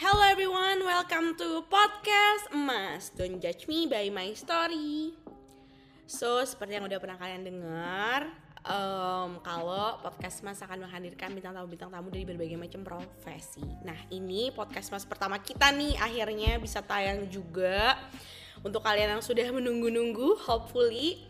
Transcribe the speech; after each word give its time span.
Hello 0.00 0.24
everyone, 0.24 0.80
welcome 0.88 1.36
to 1.36 1.68
podcast 1.68 2.48
Emas. 2.48 3.12
Don't 3.12 3.36
judge 3.36 3.68
me 3.68 3.84
by 3.84 4.08
my 4.08 4.32
story. 4.32 5.12
So, 6.08 6.40
seperti 6.48 6.80
yang 6.80 6.88
udah 6.88 6.96
pernah 6.96 7.20
kalian 7.20 7.44
dengar, 7.44 8.32
um, 8.64 9.36
kalau 9.44 10.00
podcast 10.00 10.40
Mas 10.40 10.64
akan 10.64 10.88
menghadirkan 10.88 11.36
bintang 11.36 11.52
tamu-bintang 11.52 11.92
tamu 11.92 12.08
dari 12.08 12.24
berbagai 12.24 12.56
macam 12.56 12.80
profesi. 12.80 13.60
Nah, 13.84 13.98
ini 14.08 14.48
podcast 14.56 14.88
Mas 14.88 15.04
pertama 15.04 15.36
kita 15.36 15.68
nih 15.68 16.00
akhirnya 16.00 16.56
bisa 16.56 16.80
tayang 16.80 17.28
juga 17.28 18.00
untuk 18.64 18.80
kalian 18.80 19.20
yang 19.20 19.22
sudah 19.24 19.44
menunggu-nunggu, 19.52 20.40
hopefully 20.48 21.20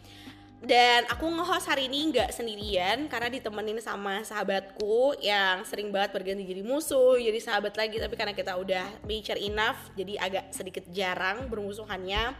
dan 0.62 1.02
aku 1.10 1.26
nge-host 1.26 1.66
hari 1.66 1.90
ini 1.90 2.14
nggak 2.14 2.30
sendirian 2.30 3.10
karena 3.10 3.26
ditemenin 3.26 3.82
sama 3.82 4.22
sahabatku 4.22 5.18
yang 5.18 5.66
sering 5.66 5.90
banget 5.90 6.14
berganti 6.14 6.46
jadi 6.46 6.62
musuh, 6.62 7.18
jadi 7.18 7.34
sahabat 7.42 7.74
lagi 7.74 7.98
tapi 7.98 8.14
karena 8.14 8.30
kita 8.30 8.54
udah 8.54 8.86
mature 9.02 9.42
enough 9.42 9.90
jadi 9.98 10.22
agak 10.22 10.54
sedikit 10.54 10.86
jarang 10.94 11.50
bermusuhannya. 11.50 12.38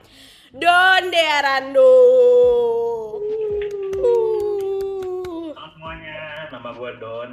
Don 0.55 1.02
Dearando. 1.11 1.95
Halo 5.59 5.66
semuanya, 5.75 6.47
nama 6.55 6.70
gue 6.78 6.91
Don. 7.02 7.30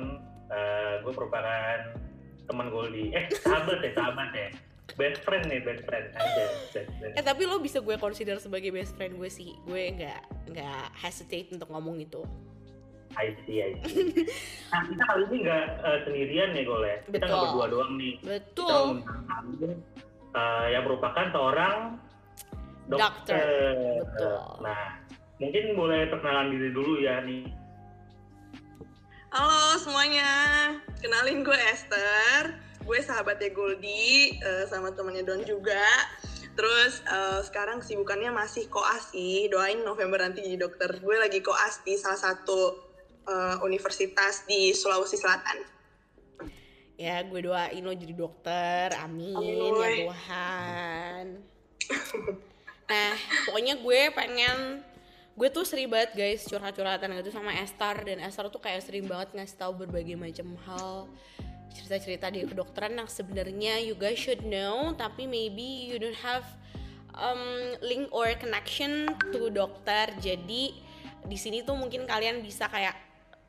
Uh, 0.50 0.94
gue 1.06 1.14
merupakan 1.14 1.78
teman 2.50 2.74
Goldie. 2.74 3.14
Eh, 3.14 3.30
sahabat 3.46 3.78
ya, 3.86 3.92
sahabat 3.94 4.34
ya 4.34 4.69
best 5.00 5.24
friend 5.24 5.48
nih 5.48 5.64
best 5.64 5.88
friend. 5.88 6.12
Aja 6.20 6.44
best 6.76 6.92
friend. 7.00 7.16
eh 7.16 7.24
tapi 7.24 7.48
lo 7.48 7.64
bisa 7.64 7.80
gue 7.80 7.96
consider 7.96 8.36
sebagai 8.44 8.76
best 8.76 9.00
friend 9.00 9.16
gue 9.16 9.32
sih. 9.32 9.56
Gue 9.64 9.96
nggak 9.96 10.52
nggak 10.52 10.86
hesitate 11.00 11.48
untuk 11.56 11.72
ngomong 11.72 12.04
itu. 12.04 12.20
I 13.18 13.34
see, 13.48 13.64
I 13.64 13.74
see. 13.88 14.12
nah 14.70 14.86
kita 14.86 15.02
kali 15.08 15.24
ini 15.32 15.38
nggak 15.48 15.66
uh, 15.82 15.98
sendirian 16.06 16.50
nih 16.54 16.64
Gole 16.68 16.94
kita 17.10 17.26
nggak 17.26 17.42
berdua 17.48 17.66
doang 17.72 17.92
nih. 17.96 18.14
Betul. 18.22 19.02
kita 19.02 19.68
uh, 20.36 20.66
yang 20.70 20.84
merupakan 20.86 21.26
seorang 21.32 21.76
dokter, 22.92 23.40
dokter. 23.40 24.04
betul. 24.04 24.40
Nah 24.62 24.84
mungkin 25.40 25.64
boleh 25.74 26.02
perkenalan 26.12 26.52
diri 26.52 26.70
dulu 26.76 27.00
ya 27.00 27.24
nih. 27.24 27.48
Halo 29.30 29.78
semuanya, 29.78 30.34
kenalin 31.02 31.46
gue 31.46 31.60
Esther 31.70 32.69
gue 32.90 33.00
sahabatnya 33.06 33.54
Goldie 33.54 34.42
uh, 34.42 34.66
sama 34.66 34.90
temannya 34.98 35.22
Don 35.22 35.46
juga. 35.46 35.86
Terus 36.58 37.06
uh, 37.06 37.46
sekarang 37.46 37.86
kesibukannya 37.86 38.34
masih 38.34 38.66
koas 38.66 39.14
sih. 39.14 39.46
Doain 39.54 39.86
November 39.86 40.18
nanti 40.26 40.42
jadi 40.42 40.58
dokter. 40.58 40.98
Gue 40.98 41.22
lagi 41.22 41.46
koas 41.46 41.86
di 41.86 41.94
salah 42.02 42.18
satu 42.18 42.90
uh, 43.30 43.62
universitas 43.62 44.50
di 44.50 44.74
Sulawesi 44.74 45.22
Selatan. 45.22 45.62
Ya, 47.00 47.24
gue 47.24 47.40
doain 47.46 47.80
lo 47.80 47.94
jadi 47.96 48.12
dokter. 48.12 48.92
Amin 49.00 49.38
Amin. 49.38 49.72
ya 49.72 49.90
Tuhan. 50.04 51.26
nah, 52.92 53.14
pokoknya 53.48 53.80
gue 53.80 54.02
pengen 54.18 54.84
gue 55.40 55.48
tuh 55.48 55.64
sering 55.64 55.88
banget 55.88 56.12
guys 56.20 56.44
curhat-curhatan 56.44 57.16
gitu 57.24 57.32
sama 57.32 57.56
Esther 57.56 58.04
dan 58.04 58.20
Esther 58.20 58.52
tuh 58.52 58.60
kayak 58.60 58.84
sering 58.84 59.08
banget 59.08 59.32
ngasih 59.32 59.56
tahu 59.56 59.88
berbagai 59.88 60.20
macam 60.20 60.60
hal 60.68 61.08
cerita-cerita 61.70 62.34
di 62.34 62.46
kedokteran 62.46 62.98
yang 62.98 63.10
sebenarnya 63.10 63.82
you 63.82 63.94
guys 63.94 64.18
should 64.18 64.42
know 64.46 64.94
tapi 64.98 65.30
maybe 65.30 65.90
you 65.90 66.02
don't 66.02 66.18
have 66.18 66.46
um, 67.16 67.76
link 67.86 68.10
or 68.10 68.30
connection 68.38 69.10
to 69.30 69.50
dokter 69.54 70.10
jadi 70.20 70.74
di 71.26 71.38
sini 71.38 71.62
tuh 71.62 71.78
mungkin 71.78 72.10
kalian 72.10 72.42
bisa 72.42 72.66
kayak 72.72 72.96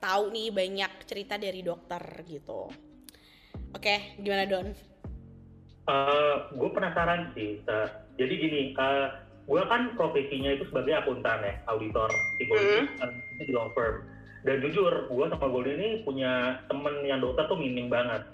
tahu 0.00 0.32
nih 0.32 0.52
banyak 0.52 0.92
cerita 1.04 1.36
dari 1.36 1.60
dokter 1.64 2.00
gitu 2.28 2.68
oke 3.72 3.80
okay, 3.80 4.16
gimana 4.20 4.44
Don? 4.48 4.68
Uh, 5.90 6.46
gue 6.54 6.70
penasaran 6.70 7.34
sih 7.34 7.58
uh, 7.66 7.88
jadi 8.20 8.34
gini 8.36 8.62
uh, 8.78 9.26
gue 9.50 9.62
kan 9.66 9.96
profesinya 9.98 10.54
itu 10.54 10.62
sebagai 10.70 10.94
akuntan 11.02 11.42
ya 11.42 11.54
auditor 11.66 12.06
psikologi 12.38 12.86
mm 12.86 12.88
-hmm. 13.00 13.42
di 13.42 13.52
law 13.52 13.66
firm 13.74 14.06
dan 14.40 14.56
jujur 14.64 15.08
gue 15.08 15.26
sama 15.28 15.46
Goldie 15.52 15.76
ini 15.76 15.88
punya 16.00 16.64
temen 16.72 17.04
yang 17.04 17.20
dokter 17.20 17.44
tuh 17.44 17.60
minim 17.60 17.92
banget. 17.92 18.24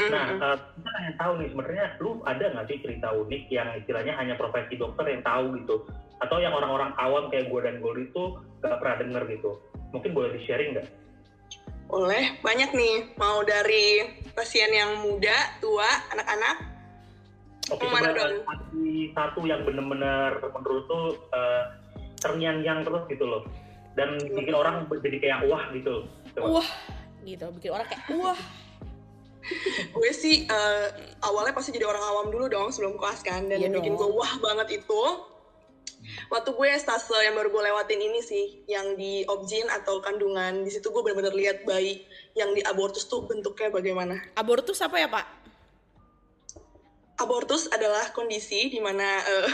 Nah 0.00 0.26
uh, 0.38 0.56
kita 0.56 0.90
pengen 0.96 1.14
tahu 1.18 1.32
nih 1.42 1.48
sebenarnya 1.50 1.86
lu 1.98 2.10
ada 2.24 2.44
nggak 2.54 2.66
sih 2.70 2.78
cerita 2.80 3.08
unik 3.12 3.42
yang 3.50 3.68
istilahnya 3.74 4.14
hanya 4.16 4.34
profesi 4.38 4.78
dokter 4.78 5.04
yang 5.10 5.22
tahu 5.26 5.58
gitu? 5.58 5.82
Atau 6.22 6.38
yang 6.38 6.54
orang-orang 6.54 6.94
awam 7.00 7.26
kayak 7.32 7.50
gue 7.50 7.60
dan 7.64 7.80
Goldie 7.82 8.12
tuh 8.12 8.38
gak 8.60 8.76
pernah 8.78 8.96
denger 9.00 9.22
gitu? 9.34 9.56
Mungkin 9.90 10.12
boleh 10.12 10.36
di 10.36 10.40
sharing 10.46 10.76
nggak? 10.76 10.88
Boleh 11.90 12.38
banyak 12.44 12.70
nih. 12.76 12.96
Mau 13.16 13.42
dari 13.42 14.04
pasien 14.36 14.70
yang 14.70 15.00
muda 15.00 15.34
tua 15.58 15.88
anak-anak? 16.12 16.56
Oke, 17.72 17.88
mana 17.88 18.12
dong? 18.12 18.44
Satu 19.16 19.42
yang 19.48 19.64
bener-bener 19.64 20.38
menurut 20.54 20.84
tuh 20.86 21.18
uh, 21.32 21.72
terngiang-ngiang 22.20 22.84
terus 22.84 23.02
gitu 23.08 23.24
loh 23.24 23.42
dan 24.00 24.16
bikin 24.32 24.56
orang 24.56 24.88
jadi 24.88 25.16
kayak 25.20 25.38
wah 25.44 25.68
gitu. 25.76 26.08
Wah, 26.40 26.68
gitu, 27.20 27.44
bikin 27.60 27.70
orang 27.76 27.84
kayak 27.84 28.08
wah. 28.16 28.40
gue 29.96 30.10
sih 30.12 30.44
uh, 30.48 30.88
awalnya 31.24 31.52
pasti 31.56 31.72
jadi 31.72 31.88
orang 31.88 32.00
awam 32.00 32.26
dulu 32.32 32.48
dong 32.48 32.72
sebelum 32.72 32.96
kelas 32.96 33.20
kan. 33.20 33.44
Dan 33.44 33.60
yeah, 33.60 33.68
bikin 33.68 33.92
gue 34.00 34.08
wah 34.08 34.32
banget 34.40 34.80
itu 34.80 35.02
waktu 36.32 36.50
gue 36.56 36.68
stase 36.80 37.12
yang 37.12 37.36
baru 37.36 37.52
gue 37.52 37.62
lewatin 37.68 38.00
ini 38.00 38.20
sih 38.24 38.64
yang 38.64 38.96
di 38.96 39.20
objin 39.28 39.68
atau 39.68 40.00
kandungan 40.00 40.64
di 40.64 40.72
situ 40.72 40.88
gue 40.88 41.04
benar-benar 41.04 41.36
lihat 41.36 41.68
bayi 41.68 42.08
yang 42.32 42.56
di 42.56 42.64
abortus 42.64 43.04
tuh 43.04 43.28
bentuknya 43.28 43.68
bagaimana. 43.68 44.16
Abortus 44.32 44.80
apa 44.80 44.96
ya 44.96 45.12
pak 45.12 45.39
abortus 47.20 47.68
adalah 47.68 48.08
kondisi 48.16 48.72
di 48.72 48.80
mana 48.80 49.20
uh, 49.20 49.48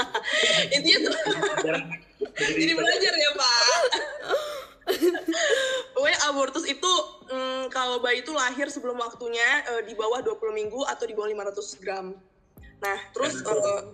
intinya 0.74 1.08
tuh 1.08 1.14
jadi 2.36 2.72
belajar 2.74 3.12
ya 3.14 3.30
pak 3.38 3.62
Pokoknya 5.94 6.18
abortus 6.30 6.64
itu 6.64 6.92
mm, 7.28 7.68
kalau 7.68 8.00
bayi 8.00 8.24
itu 8.24 8.32
lahir 8.32 8.72
sebelum 8.72 8.96
waktunya 8.96 9.64
uh, 9.68 9.82
di 9.84 9.92
bawah 9.92 10.24
20 10.24 10.40
minggu 10.54 10.80
atau 10.88 11.04
di 11.04 11.12
bawah 11.12 11.28
500 11.28 11.82
gram. 11.82 12.06
Nah, 12.78 12.98
terus 13.12 13.42
uh, 13.44 13.84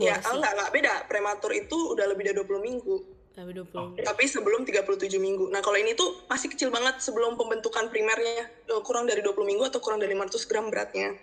ya 0.00 0.18
enggak 0.18 0.52
enggak 0.56 0.70
beda. 0.74 0.94
Prematur 1.06 1.54
itu 1.54 1.94
udah 1.94 2.06
lebih 2.10 2.32
dari 2.32 2.36
20 2.42 2.66
minggu. 2.66 2.96
Tapi 3.30 3.50
20. 3.54 4.02
Tapi 4.02 4.24
sebelum 4.26 4.66
37 4.66 5.06
minggu. 5.22 5.54
Nah, 5.54 5.62
kalau 5.62 5.78
ini 5.78 5.94
tuh 5.94 6.26
masih 6.26 6.50
kecil 6.50 6.74
banget 6.74 6.98
sebelum 6.98 7.38
pembentukan 7.38 7.86
primernya 7.88 8.50
kurang 8.82 9.06
dari 9.06 9.22
20 9.22 9.38
minggu 9.46 9.70
atau 9.70 9.78
kurang 9.78 10.02
dari 10.02 10.12
500 10.18 10.50
gram 10.50 10.66
beratnya. 10.66 11.14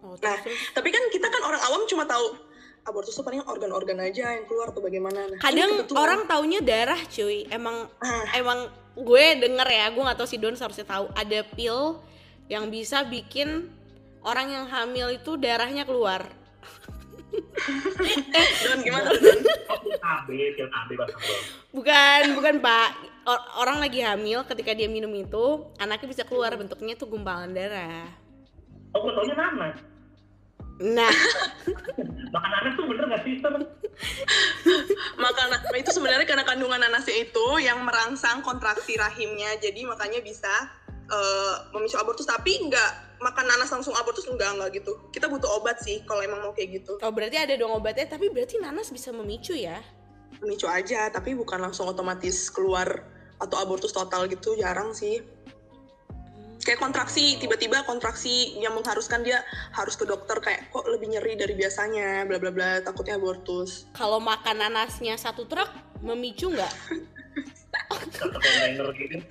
Oh, 0.00 0.16
nah, 0.16 0.36
tapi 0.72 0.88
kan 0.88 1.02
kita 1.12 1.28
kan 1.28 1.42
orang 1.44 1.60
awam 1.68 1.84
cuma 1.84 2.08
tahu 2.08 2.32
abortus 2.88 3.12
tuh 3.12 3.24
paling 3.24 3.44
organ-organ 3.44 4.00
aja 4.00 4.32
yang 4.32 4.48
keluar 4.48 4.72
tuh 4.72 4.80
bagaimana. 4.80 5.28
Nah, 5.28 5.38
kadang 5.40 5.84
orang 5.92 6.24
taunya 6.24 6.60
darah 6.64 7.00
cuy. 7.04 7.44
Emang 7.52 7.84
ah. 8.00 8.24
emang 8.32 8.72
gue 8.96 9.24
denger 9.38 9.68
ya 9.68 9.86
gue 9.92 10.02
gak 10.02 10.18
tahu 10.18 10.28
si 10.28 10.36
Don 10.40 10.56
seharusnya 10.56 10.88
tahu. 10.88 11.12
Ada 11.12 11.44
pil 11.44 12.00
yang 12.48 12.72
bisa 12.72 13.04
bikin 13.04 13.68
orang 14.24 14.48
yang 14.48 14.66
hamil 14.68 15.12
itu 15.12 15.36
darahnya 15.36 15.84
keluar. 15.84 16.24
Eh, 18.10 18.48
Don? 18.66 18.82
Gimana 18.82 19.06
Don? 19.14 19.38
bukan 21.70 22.22
bukan 22.34 22.54
pak. 22.58 22.90
Orang 23.54 23.78
lagi 23.78 24.02
hamil 24.02 24.42
ketika 24.48 24.74
dia 24.74 24.90
minum 24.90 25.12
itu 25.14 25.68
anaknya 25.78 26.08
bisa 26.10 26.24
keluar 26.26 26.50
bentuknya 26.58 26.98
tuh 26.98 27.06
gumpalan 27.06 27.54
darah 27.54 28.19
gue 29.14 29.34
nanas 29.34 29.76
Nah, 30.80 31.12
makan 32.34 32.50
nanas 32.56 32.72
tuh 32.72 32.88
bener 32.88 33.04
gak 33.12 33.22
sih 33.28 33.36
makan 35.20 35.46
itu 35.76 35.90
sebenarnya 35.92 36.24
karena 36.24 36.44
kandungan 36.48 36.80
nanasnya 36.80 37.28
itu 37.28 37.46
yang 37.60 37.84
merangsang 37.84 38.40
kontraksi 38.40 38.96
rahimnya, 38.96 39.60
jadi 39.60 39.84
makanya 39.84 40.24
bisa 40.24 40.48
uh, 41.12 41.68
memicu 41.76 42.00
abortus. 42.00 42.24
Tapi 42.24 42.64
nggak 42.68 43.20
makan 43.20 43.44
nanas 43.44 43.68
langsung 43.68 43.92
abortus 43.92 44.24
enggak 44.24 44.56
enggak 44.56 44.80
gitu. 44.80 44.92
Kita 45.12 45.28
butuh 45.28 45.60
obat 45.60 45.84
sih 45.84 46.00
kalau 46.08 46.24
emang 46.24 46.40
mau 46.40 46.56
kayak 46.56 46.80
gitu. 46.80 46.96
Oh 47.04 47.12
berarti 47.12 47.36
ada 47.36 47.60
dong 47.60 47.76
obatnya, 47.76 48.08
tapi 48.08 48.32
berarti 48.32 48.56
nanas 48.56 48.88
bisa 48.88 49.12
memicu 49.12 49.52
ya? 49.52 49.80
Memicu 50.40 50.64
aja, 50.64 51.12
tapi 51.12 51.36
bukan 51.36 51.60
langsung 51.60 51.88
otomatis 51.92 52.48
keluar 52.48 53.04
atau 53.40 53.56
abortus 53.60 53.92
total 53.92 54.28
gitu, 54.28 54.56
jarang 54.56 54.92
sih 54.96 55.20
kayak 56.60 56.80
kontraksi 56.80 57.40
tiba-tiba 57.40 57.82
kontraksi 57.88 58.56
yang 58.60 58.76
mengharuskan 58.76 59.24
dia 59.24 59.40
harus 59.72 59.96
ke 59.96 60.04
dokter 60.04 60.36
kayak 60.40 60.68
kok 60.68 60.84
lebih 60.86 61.10
nyeri 61.12 61.36
dari 61.36 61.54
biasanya? 61.56 62.24
Bla 62.28 62.36
bla 62.36 62.52
bla 62.52 62.70
takutnya 62.84 63.16
abortus. 63.16 63.88
Kalau 63.96 64.20
makan 64.20 64.60
nanasnya 64.60 65.16
satu 65.16 65.48
truk 65.48 65.68
memicu 66.04 66.52
nggak? 66.52 66.74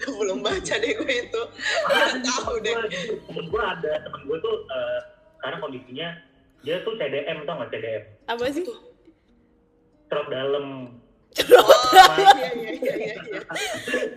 Belum 0.05 0.39
baca 0.41 0.75
deh 0.79 0.91
gue 0.97 1.13
itu. 1.27 1.41
Nggak 1.87 2.13
tahu 2.25 2.53
deh. 2.63 2.75
temen 3.27 3.45
gue 3.47 3.61
ada 3.61 3.91
temen 4.03 4.21
gue 4.25 4.37
tuh 4.41 4.55
uh, 4.67 4.99
karena 5.39 5.57
kondisinya 5.61 6.07
dia 6.65 6.83
tuh 6.83 6.93
CDM 6.99 7.47
tau 7.47 7.55
nggak 7.61 7.71
CDM 7.71 8.03
apa 8.27 8.43
sih? 8.51 8.65
Truk 10.09 10.27
dalam 10.29 10.97
cerot 11.37 11.61
oh, 11.61 11.77
iya, 12.33 12.51
iya, 12.57 12.71
iya, 12.73 13.13
iya. 13.21 13.41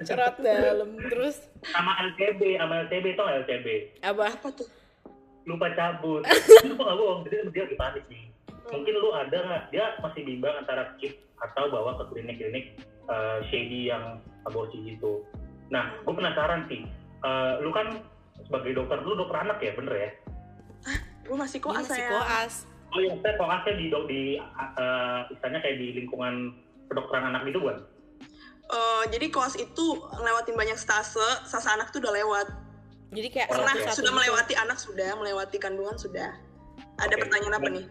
cerot 0.00 0.36
dalam 0.40 0.96
terus? 1.12 1.44
Sama 1.68 1.92
LCB 2.12 2.56
sama 2.56 2.88
LCB 2.88 3.06
tuh 3.14 3.26
LCB 3.28 3.66
apa? 4.00 4.22
Apa 4.32 4.48
tuh? 4.56 4.68
Lupa 5.44 5.68
cabut. 5.76 6.24
Itu 6.64 6.72
gue 6.72 6.84
nggak 6.84 6.96
bohong 6.96 7.20
jadi 7.28 7.36
dia 7.52 7.62
lagi 7.68 7.76
panik 7.76 8.04
nih. 8.08 8.24
Mungkin 8.72 8.94
lu 8.96 9.10
ada 9.12 9.36
nggak? 9.36 9.62
Dia 9.74 9.84
masih 10.00 10.22
bimbang 10.24 10.54
antara 10.56 10.96
skip 10.96 11.20
atau 11.42 11.68
bawa 11.68 11.98
ke 12.00 12.04
klinik-klinik 12.14 12.80
uh, 13.10 13.42
shady 13.50 13.92
yang 13.92 14.22
aborsi 14.48 14.96
gitu. 14.96 15.20
Nah 15.68 15.92
gue 16.00 16.14
penasaran 16.14 16.64
sih 16.72 16.88
uh, 17.26 17.60
lu 17.60 17.70
kan 17.74 18.00
sebagai 18.48 18.72
dokter 18.72 18.98
lu 19.04 19.14
dokter 19.18 19.36
anak 19.44 19.58
ya 19.60 19.72
bener 19.76 19.94
ya? 19.94 20.10
Gue 21.28 21.36
masih 21.38 21.60
koas 21.62 21.86
masih 21.86 22.02
saya. 22.02 22.10
koas. 22.10 22.54
oh 22.92 23.00
iya 23.00 23.16
saya 23.24 23.40
koasnya 23.40 23.72
di 23.80 23.86
dok 23.88 24.04
di 24.04 24.36
uh, 24.36 25.24
istilahnya 25.32 25.64
kayak 25.64 25.80
di 25.80 25.88
lingkungan 25.96 26.52
kedokteran 26.92 27.32
anak 27.32 27.48
gitu 27.48 27.64
bukan 27.64 27.80
Eh, 28.72 29.04
jadi 29.12 29.28
koas 29.28 29.52
itu 29.60 29.86
ngelewatin 30.16 30.56
banyak 30.56 30.78
stase 30.80 31.20
stase 31.44 31.68
anak 31.68 31.92
tuh 31.92 32.00
udah 32.00 32.12
lewat 32.16 32.48
Jadi 33.12 33.28
kayak 33.28 33.52
pernah 33.52 33.76
sudah 33.92 34.08
gitu. 34.08 34.16
melewati 34.16 34.54
anak 34.56 34.78
sudah 34.80 35.12
melewati 35.20 35.60
kandungan 35.60 35.92
sudah 36.00 36.32
ada 36.96 37.12
Oke. 37.12 37.20
pertanyaan 37.20 37.60
apa 37.60 37.68
nih 37.68 37.84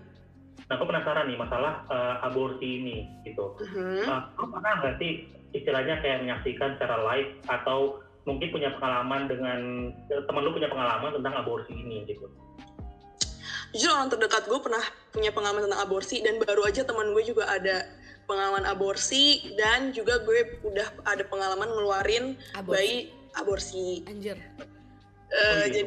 nah 0.66 0.80
gue 0.80 0.88
penasaran 0.90 1.30
nih 1.30 1.38
masalah 1.38 1.86
uh, 1.86 2.26
aborsi 2.26 2.66
ini 2.82 3.06
gitu 3.22 3.54
Mhm. 3.62 4.10
Uh, 4.10 4.22
pernah 4.50 4.74
nggak 4.82 4.96
sih 4.98 5.30
istilahnya 5.54 6.02
kayak 6.02 6.26
menyaksikan 6.26 6.74
secara 6.82 6.98
live 7.14 7.30
atau 7.46 8.02
mungkin 8.26 8.50
punya 8.50 8.74
pengalaman 8.82 9.30
dengan 9.30 9.60
temen 10.10 10.42
lu 10.42 10.50
punya 10.50 10.70
pengalaman 10.72 11.14
tentang 11.14 11.34
aborsi 11.38 11.74
ini 11.78 12.10
gitu? 12.10 12.26
jujur 13.72 13.88
orang 13.94 14.10
terdekat 14.12 14.50
gue 14.50 14.60
pernah 14.60 14.84
punya 15.14 15.32
pengalaman 15.32 15.64
tentang 15.64 15.80
aborsi 15.80 16.20
dan 16.20 16.36
baru 16.42 16.68
aja 16.68 16.84
teman 16.84 17.14
gue 17.16 17.24
juga 17.24 17.48
ada 17.48 17.88
pengalaman 18.32 18.64
aborsi 18.64 19.52
dan 19.60 19.92
juga 19.92 20.24
gue 20.24 20.64
udah 20.64 20.88
ada 21.04 21.28
pengalaman 21.28 21.68
ngeluarin 21.68 22.40
Aborsi. 22.56 22.72
bayi 22.72 22.96
aborsi 23.36 23.88
Anjir. 24.08 24.40
Iya. 25.32 25.68
jadi 25.68 25.82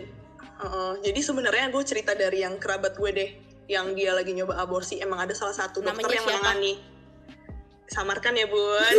uh, 0.61 0.95
jadi 1.01 1.21
sebenarnya 1.25 1.73
gue 1.73 1.83
cerita 1.89 2.13
dari 2.13 2.45
yang 2.45 2.61
kerabat 2.61 3.01
gue 3.01 3.11
deh 3.17 3.31
yang 3.69 3.97
dia 3.97 4.13
lagi 4.13 4.37
nyoba 4.37 4.61
aborsi 4.61 5.01
emang 5.01 5.25
ada 5.25 5.33
salah 5.33 5.57
satu 5.57 5.81
dokter 5.81 6.05
Namanya 6.05 6.17
yang 6.21 6.27
siapa? 6.29 6.41
menangani 6.45 6.73
samarkan 7.89 8.35
ya 8.37 8.47
bun 8.49 8.97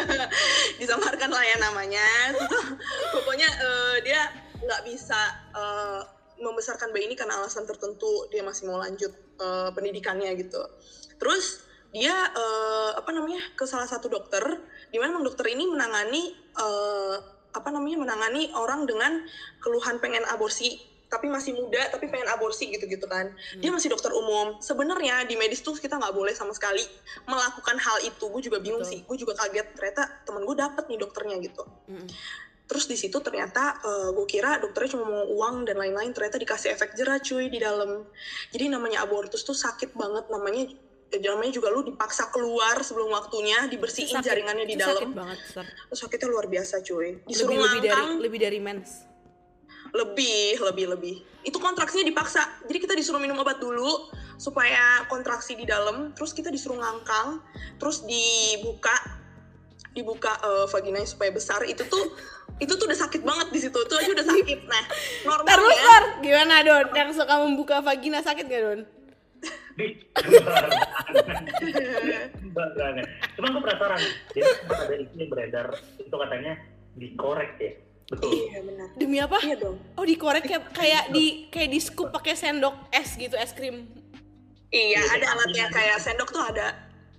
disamarkan 0.80 1.30
lah 1.32 1.44
ya 1.44 1.56
namanya 1.56 2.04
pokoknya 3.16 3.48
eh, 3.48 3.96
dia 4.04 4.20
nggak 4.60 4.82
bisa 4.88 5.20
eh, 5.56 6.00
membesarkan 6.40 6.92
bayi 6.92 7.08
ini 7.08 7.16
karena 7.16 7.40
alasan 7.40 7.64
tertentu 7.64 8.28
dia 8.28 8.44
masih 8.44 8.68
mau 8.68 8.76
lanjut 8.80 9.12
eh, 9.40 9.68
pendidikannya 9.72 10.36
gitu 10.36 10.60
terus 11.16 11.63
dia 11.94 12.10
eh, 12.10 12.90
apa 12.98 13.10
namanya 13.14 13.38
ke 13.54 13.62
salah 13.70 13.86
satu 13.86 14.10
dokter 14.10 14.42
di 14.90 14.98
mana 14.98 15.22
dokter 15.22 15.46
ini 15.54 15.70
menangani 15.70 16.34
eh, 16.58 17.16
apa 17.54 17.70
namanya 17.70 18.02
menangani 18.02 18.50
orang 18.58 18.82
dengan 18.82 19.22
keluhan 19.62 20.02
pengen 20.02 20.26
aborsi 20.26 20.74
tapi 21.06 21.30
masih 21.30 21.54
muda 21.54 21.78
tapi 21.94 22.10
pengen 22.10 22.26
aborsi 22.26 22.74
gitu-gitu 22.74 23.06
kan. 23.06 23.30
Dia 23.62 23.70
masih 23.70 23.94
dokter 23.94 24.10
umum. 24.10 24.58
Sebenarnya 24.58 25.22
di 25.22 25.38
medis 25.38 25.62
tuh 25.62 25.78
kita 25.78 25.94
nggak 25.94 26.10
boleh 26.10 26.34
sama 26.34 26.50
sekali 26.50 26.82
melakukan 27.30 27.78
hal 27.78 28.02
itu. 28.02 28.26
Gue 28.26 28.42
juga 28.42 28.58
bingung 28.58 28.82
Betul. 28.82 28.98
sih. 28.98 29.00
Gue 29.06 29.14
juga 29.14 29.38
kaget. 29.38 29.78
Ternyata 29.78 30.26
temen 30.26 30.42
gue 30.42 30.56
dapet 30.58 30.90
nih 30.90 30.98
dokternya 30.98 31.36
gitu. 31.38 31.62
Mm-mm. 31.86 32.10
terus 32.64 32.88
di 32.88 32.96
situ 32.96 33.20
ternyata 33.20 33.76
gue 34.16 34.24
kira 34.24 34.56
dokternya 34.56 34.96
cuma 34.96 35.04
mau 35.06 35.22
uang 35.38 35.68
dan 35.70 35.78
lain-lain. 35.78 36.10
Ternyata 36.10 36.40
dikasih 36.40 36.74
efek 36.74 36.98
jerah 36.98 37.22
cuy 37.22 37.46
di 37.46 37.62
dalam. 37.62 38.08
Jadi 38.50 38.72
namanya 38.72 39.06
abortus 39.06 39.46
tuh 39.46 39.54
sakit 39.54 39.94
banget. 39.94 40.26
Namanya 40.32 40.66
eh, 41.14 41.22
namanya 41.22 41.54
juga 41.54 41.70
lu 41.70 41.86
dipaksa 41.86 42.28
keluar 42.28 42.82
sebelum 42.82 43.14
waktunya 43.14 43.70
dibersihin 43.70 44.18
Sakit. 44.18 44.26
jaringannya 44.26 44.66
di 44.66 44.74
Itu 44.74 44.82
dalam. 44.82 44.98
Sakit 44.98 45.14
banget, 45.14 45.38
Sir. 45.46 45.64
terus 45.64 45.98
sakitnya 46.02 46.28
luar 46.28 46.46
biasa 46.50 46.74
cuy. 46.82 47.08
Disuruh 47.22 47.54
Lebih, 47.54 47.62
lebih 47.62 47.80
dari 47.86 48.02
lebih 48.18 48.38
dari 48.42 48.58
mens. 48.58 48.90
lebih 49.94 50.58
lebih 50.58 50.86
lebih. 50.90 51.14
Itu 51.46 51.62
kontraksinya 51.62 52.02
dipaksa. 52.02 52.42
Jadi 52.66 52.78
kita 52.82 52.94
disuruh 52.98 53.22
minum 53.22 53.38
obat 53.38 53.62
dulu 53.62 54.10
supaya 54.34 55.06
kontraksi 55.06 55.54
di 55.54 55.62
dalam. 55.62 56.10
Terus 56.18 56.34
kita 56.34 56.50
disuruh 56.50 56.82
ngangkang. 56.82 57.38
Terus 57.78 58.02
dibuka 58.02 58.90
dibuka 59.94 60.34
eh, 60.34 60.66
vaginanya 60.66 61.06
supaya 61.06 61.30
besar. 61.30 61.62
Itu 61.62 61.86
tuh 61.86 62.10
itu 62.58 62.74
tuh 62.74 62.90
udah 62.90 62.98
sakit 62.98 63.22
banget 63.22 63.48
di 63.54 63.60
situ. 63.62 63.78
Tuh 63.78 63.94
aja 63.94 64.10
udah 64.10 64.26
sakit. 64.26 64.58
Nah 64.66 64.82
Terus, 64.90 65.46
normalnya 65.46 65.78
Sir, 65.78 66.04
gimana 66.26 66.54
Don? 66.66 66.86
Yang 66.90 67.10
suka 67.14 67.34
membuka 67.38 67.76
vagina 67.78 68.18
sakit 68.18 68.44
gak 68.50 68.62
Don? 68.66 68.80
Di 69.74 69.86
sembarangan. 72.34 73.04
Cuma 73.34 73.46
gue 73.48 73.62
penasaran, 73.62 74.00
jadi 74.30 74.40
sempat 74.56 74.78
ada 74.80 74.94
isu 74.96 75.14
yang 75.16 75.28
beredar 75.28 75.66
itu 75.98 76.14
katanya 76.14 76.52
dikorek 76.94 77.52
ya, 77.58 77.72
betul. 78.06 78.30
iya 78.30 78.60
benar 78.62 78.88
Demi 78.94 79.18
apa? 79.18 79.38
iya 79.40 79.56
dong 79.56 79.76
Oh 79.94 80.06
dikorek 80.06 80.44
kayak 80.44 80.70
kayak 80.70 81.04
di 81.10 81.26
kayak 81.48 81.68
di 81.68 81.78
scoop 81.78 82.08
pakai 82.08 82.34
sendok 82.34 82.86
es 82.88 83.14
gitu 83.14 83.34
es 83.34 83.50
krim. 83.50 83.90
iya 84.68 84.94
Iya, 84.96 85.10
ada 85.12 85.26
alatnya 85.32 85.66
kayak 85.68 85.98
sendok 85.98 86.30
tuh 86.30 86.38
ada 86.40 86.70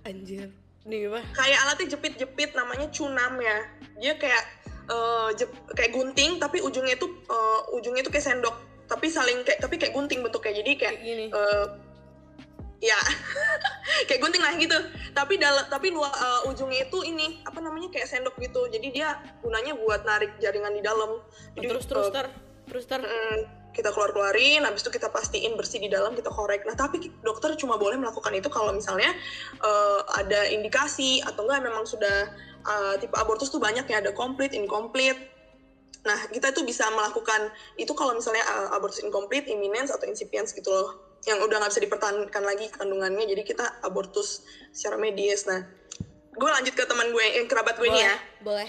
Anjir. 0.02 0.48
Demi 0.80 1.04
apa? 1.04 1.20
kayak 1.34 1.58
alatnya 1.60 1.86
jepit-jepit 1.90 2.50
namanya 2.52 2.88
cunam 2.88 3.36
ya 3.36 3.58
dia 3.96 4.14
kayak 4.14 4.42
eh, 4.86 5.28
jep- 5.36 5.60
kayak 5.70 5.92
gunting 5.92 6.38
tapi 6.38 6.58
ujungnya 6.58 6.94
itu 6.94 7.04
eh, 7.26 7.60
ujungnya 7.74 8.00
itu 8.00 8.08
kayak 8.08 8.24
sendok 8.24 8.56
tapi 8.86 9.10
saling 9.10 9.42
kayak 9.42 9.58
tapi 9.58 9.76
kayak 9.76 9.92
gunting 9.92 10.22
bentuknya 10.22 10.56
jadi 10.56 10.70
kayak 10.74 10.94
Kayak 10.94 11.04
gini. 11.04 11.24
eh, 11.28 11.64
ya. 12.80 12.98
Kayak 14.08 14.20
gunting 14.20 14.42
lah 14.44 14.54
gitu. 14.56 14.78
Tapi 15.16 15.40
dalam 15.40 15.64
tapi 15.68 15.88
luar 15.92 16.12
eh, 16.12 16.50
ujungnya 16.50 16.88
itu 16.88 16.98
ini 17.06 17.40
apa 17.48 17.58
namanya 17.64 17.88
kayak 17.88 18.08
sendok 18.08 18.36
gitu. 18.36 18.68
Jadi 18.68 18.92
dia 18.92 19.16
gunanya 19.40 19.72
buat 19.78 20.04
narik 20.04 20.36
jaringan 20.42 20.76
di 20.76 20.82
dalam. 20.84 21.24
Jadi 21.56 21.66
terus 21.72 21.86
terus 21.88 22.08
eh, 22.08 22.12
ter 22.12 22.26
terus 22.68 22.84
ter. 22.84 23.00
Mm, 23.00 23.66
kita 23.76 23.92
keluar 23.92 24.08
keluarin 24.16 24.64
habis 24.64 24.80
itu 24.80 24.88
kita 24.88 25.12
pastiin 25.12 25.52
bersih 25.60 25.76
di 25.76 25.92
dalam 25.92 26.16
kita 26.16 26.32
korek. 26.32 26.64
Nah 26.64 26.72
tapi 26.72 27.12
dokter 27.20 27.52
cuma 27.60 27.76
boleh 27.76 28.00
melakukan 28.00 28.32
itu 28.32 28.48
kalau 28.48 28.72
misalnya 28.72 29.12
eh, 29.60 30.00
ada 30.16 30.48
indikasi 30.48 31.20
atau 31.20 31.44
enggak 31.44 31.60
memang 31.60 31.84
sudah 31.84 32.32
eh, 32.64 32.94
tipe 33.04 33.12
abortus 33.20 33.52
tuh 33.52 33.60
banyak 33.60 33.84
ya 33.84 34.00
ada 34.00 34.16
komplit 34.16 34.56
incomplete. 34.56 35.20
Nah 36.08 36.16
kita 36.32 36.56
tuh 36.56 36.64
bisa 36.64 36.88
melakukan 36.88 37.52
itu 37.76 37.92
kalau 37.92 38.16
misalnya 38.16 38.42
eh, 38.48 38.76
abortus 38.76 39.04
incomplete 39.04 39.52
imminence 39.52 39.92
atau 39.92 40.08
incipience 40.08 40.56
gitu 40.56 40.72
loh 40.72 41.05
yang 41.24 41.40
udah 41.40 41.56
nggak 41.58 41.72
bisa 41.72 41.82
dipertahankan 41.82 42.42
lagi 42.44 42.66
kandungannya 42.68 43.24
jadi 43.24 43.42
kita 43.42 43.64
abortus 43.86 44.44
secara 44.76 45.00
medis. 45.00 45.48
Nah 45.48 45.64
gue 46.36 46.50
lanjut 46.52 46.76
ke 46.76 46.84
teman 46.84 47.08
gue 47.14 47.24
yang 47.40 47.48
kerabat 47.48 47.80
gue 47.80 47.88
ini 47.88 48.04
ya. 48.04 48.14
Boleh 48.44 48.68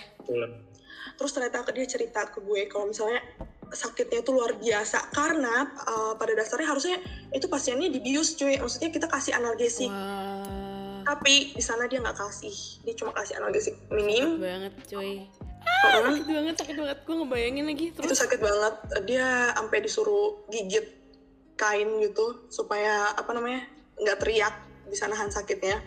terus 1.17 1.33
ternyata 1.33 1.65
dia 1.73 1.89
cerita 1.89 2.29
ke 2.29 2.39
gue 2.45 2.69
kalau 2.69 2.93
misalnya 2.93 3.19
sakitnya 3.73 4.23
itu 4.23 4.31
luar 4.31 4.55
biasa 4.55 5.11
karena 5.11 5.75
uh, 5.83 6.13
pada 6.15 6.31
dasarnya 6.37 6.71
harusnya 6.71 6.97
itu 7.35 7.51
pasiennya 7.51 7.91
dibius 7.91 8.39
cuy. 8.39 8.55
Maksudnya 8.55 8.95
kita 8.95 9.11
kasih 9.11 9.35
analgesik 9.35 9.91
wah. 9.91 11.03
Tapi 11.03 11.55
di 11.55 11.63
sana 11.63 11.87
dia 11.87 11.99
nggak 11.99 12.15
kasih. 12.15 12.55
Dia 12.87 12.93
cuma 12.95 13.11
kasih 13.11 13.39
analgesik 13.43 13.75
sakit 13.75 13.91
minim 13.91 14.39
banget 14.39 14.71
cuy. 14.87 15.27
Heeh. 15.67 15.99
sakit 15.99 16.25
banget 16.31 16.55
sakit 16.63 16.75
banget. 16.79 16.97
Gue 17.03 17.15
ngebayangin 17.19 17.65
lagi 17.67 17.85
itu 17.91 17.99
terus. 17.99 18.19
sakit 18.23 18.39
banget. 18.39 18.75
Dia 19.03 19.51
sampai 19.51 19.77
disuruh 19.83 20.47
gigit 20.47 20.85
kain 21.57 21.89
gitu 22.05 22.47
supaya 22.53 23.11
apa 23.17 23.33
namanya 23.33 23.65
nggak 23.97 24.17
teriak 24.21 24.55
bisa 24.87 25.09
nahan 25.09 25.33
sakitnya 25.33 25.81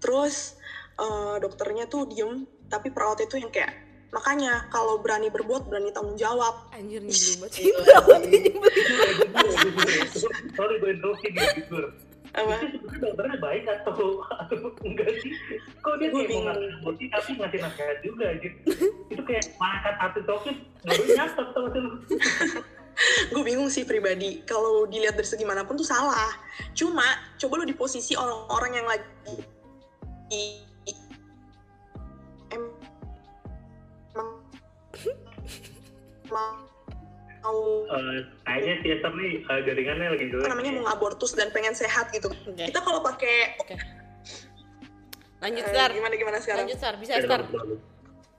terus 0.00 0.56
uh, 0.98 1.36
dokternya 1.38 1.86
tuh 1.86 2.08
diem 2.08 2.48
tapi 2.72 2.90
perawat 2.90 3.22
itu 3.22 3.38
yang 3.38 3.52
kayak 3.52 3.84
makanya 4.14 4.70
kalau 4.70 5.02
berani 5.02 5.26
berbuat 5.26 5.66
berani 5.66 5.90
tanggung 5.90 6.14
jawab 6.14 6.70
anjir 6.70 7.02
nyebelin 7.02 7.38
banget. 7.42 7.74
Perawatnya 7.82 8.38
nyebelin. 8.38 10.06
Sorry 10.54 10.74
gue 10.78 10.92
nih, 10.94 11.34
jujur. 11.58 11.84
apa 12.34 12.66
dokternya 12.98 13.38
baik 13.42 13.62
atau 13.66 14.22
atau 14.26 14.70
enggak 14.86 15.10
sih? 15.18 15.34
Kok 15.82 15.94
dia 15.98 16.14
kayak 16.14 16.30
mau 16.30 16.30
bingung. 16.30 16.46
ngasih 16.86 17.06
tapi 17.10 17.30
ngasih 17.42 17.58
nasihat 17.58 17.98
juga 18.06 18.26
gitu. 18.38 18.58
Itu 19.10 19.22
kayak 19.26 19.44
malaikat 19.58 19.94
artis 19.98 20.24
tokis, 20.30 20.56
baru 20.86 21.02
nyatet 21.10 21.48
sih 21.50 21.80
lu? 21.82 21.90
gue 23.28 23.42
bingung 23.42 23.66
sih 23.66 23.82
pribadi 23.82 24.42
kalau 24.42 24.84
dilihat 24.84 25.14
dari 25.14 25.26
segi 25.26 25.42
mana 25.42 25.62
pun 25.62 25.74
tuh 25.74 25.84
salah 25.84 26.30
cuma 26.72 27.02
coba 27.36 27.54
lu 27.58 27.64
di 27.64 27.74
posisi 27.74 28.14
orang-orang 28.14 28.72
yang 28.72 28.86
lagi 28.86 29.36
em- 32.50 32.78
emang 34.10 34.30
mau 37.40 37.62
Eh, 37.84 38.18
kayaknya 38.42 38.74
si 38.80 38.88
Esther 38.88 39.12
nih 39.12 39.32
eh, 39.38 39.60
jaringannya 39.62 40.08
lagi 40.10 40.24
jelek. 40.26 40.48
namanya 40.48 40.72
mau 40.74 40.88
abortus 40.88 41.32
dan 41.32 41.52
pengen 41.52 41.76
sehat 41.76 42.08
gitu 42.08 42.32
Oke. 42.32 42.56
kita 42.64 42.80
kalau 42.80 43.04
pakai 43.04 43.60
lanjut 45.38 45.60
eh, 45.60 45.68
star 45.68 45.92
gimana 45.92 46.14
gimana 46.14 46.38
sekarang 46.40 46.64
lanjut 46.64 46.78
star 46.80 46.96
bisa 46.96 47.12
Ya, 47.12 47.22
star. 47.22 47.44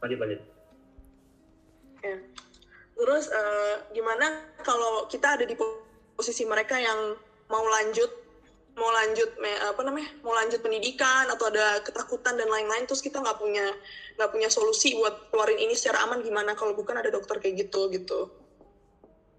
Lanjut, 0.01 0.17
lanjut. 0.17 0.41
Terus 3.15 3.31
eh, 3.31 3.75
gimana 3.95 4.27
kalau 4.59 5.07
kita 5.07 5.39
ada 5.39 5.47
di 5.47 5.55
posisi 6.11 6.43
mereka 6.43 6.75
yang 6.75 7.15
mau 7.47 7.63
lanjut 7.63 8.11
mau 8.75 8.91
lanjut 8.91 9.39
me- 9.39 9.55
apa 9.71 9.87
namanya 9.87 10.11
mau 10.19 10.35
lanjut 10.35 10.59
pendidikan 10.59 11.31
atau 11.31 11.47
ada 11.47 11.79
ketakutan 11.79 12.35
dan 12.35 12.51
lain-lain 12.51 12.83
terus 12.83 12.99
kita 12.99 13.23
nggak 13.23 13.39
punya 13.39 13.71
nggak 14.19 14.27
punya 14.27 14.51
solusi 14.51 14.99
buat 14.99 15.31
keluarin 15.31 15.63
ini 15.63 15.71
secara 15.71 16.03
aman 16.03 16.19
gimana 16.19 16.59
kalau 16.59 16.75
bukan 16.75 16.99
ada 16.99 17.07
dokter 17.07 17.39
kayak 17.39 17.71
gitu 17.71 17.87
gitu 17.87 18.27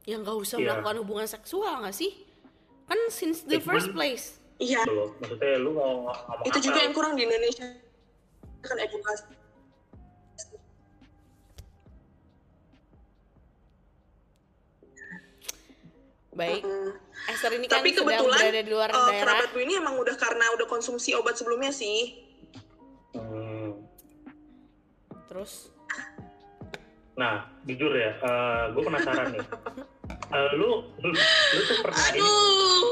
Ya 0.08 0.16
nggak 0.16 0.40
usah 0.40 0.56
Iya. 0.56 0.72
melakukan 0.80 0.96
hubungan 1.04 1.28
seksual 1.28 1.84
nggak 1.84 1.92
sih? 1.92 2.16
Kan 2.88 2.96
since 3.12 3.44
the 3.44 3.60
cuman- 3.60 3.76
first 3.76 3.92
place. 3.92 4.26
Iya, 4.56 4.80
loh. 4.88 5.12
Maksudnya 5.20 5.60
lu 5.60 5.76
mau 5.76 6.08
ngomong 6.08 6.48
itu 6.48 6.58
juga 6.64 6.80
yang 6.80 6.96
kurang 6.96 7.12
di 7.12 7.28
Indonesia 7.28 7.76
kan 8.64 8.76
edukasi. 8.80 9.36
Baik. 16.36 16.62
Mm. 16.62 16.92
Esther 17.26 17.52
ini 17.56 17.66
kan 17.66 17.80
Tapi 17.80 17.90
sedang 17.96 18.06
kebetulan 18.12 18.40
berada 18.44 18.60
di 18.60 18.70
luar 18.70 18.88
eh, 18.88 18.94
daerah. 18.94 19.20
kerabat 19.24 19.48
gue 19.50 19.62
ini 19.64 19.74
emang 19.80 19.96
udah 19.96 20.16
karena 20.20 20.44
udah 20.52 20.66
konsumsi 20.68 21.16
obat 21.16 21.34
sebelumnya 21.34 21.72
sih. 21.72 22.20
Hmm. 23.16 23.80
Terus 25.26 25.72
Nah, 27.16 27.48
jujur 27.64 27.96
ya, 27.96 28.12
gue 28.76 28.82
penasaran 28.84 29.32
nih. 29.32 29.40
Eh, 30.26 30.50
lu, 30.58 30.84
lu, 31.00 31.08
lu 31.08 31.62
tuh 31.64 31.78
pernah 31.80 31.96
ini 32.12 32.18
Aduh, 32.20 32.86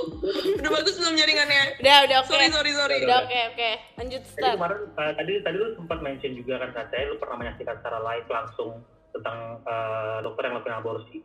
udah 0.64 0.70
bagus 0.70 0.96
belum 0.96 1.12
jaringannya? 1.12 1.76
udah 1.82 1.96
udah 2.08 2.16
oke. 2.24 2.30
Sorry, 2.32 2.48
sorry, 2.48 2.72
sorry. 2.72 2.96
Udah 3.04 3.28
oke 3.28 3.38
oke. 3.52 3.70
Lanjut 4.00 4.22
Jadi 4.24 4.48
kemarin 4.54 4.80
eh, 4.96 5.12
tadi 5.12 5.32
tadi 5.44 5.56
lu 5.60 5.68
sempat 5.76 5.98
mention 6.00 6.32
juga 6.38 6.54
kan 6.56 6.70
katanya 6.72 7.04
lu 7.12 7.16
pernah 7.20 7.36
menyaksikan 7.36 7.74
secara 7.82 7.98
live 8.00 8.28
langsung 8.32 8.70
tentang 9.12 9.38
eh, 9.60 10.18
dokter 10.24 10.42
yang 10.48 10.54
lakukan 10.56 10.76
aborsi. 10.80 11.16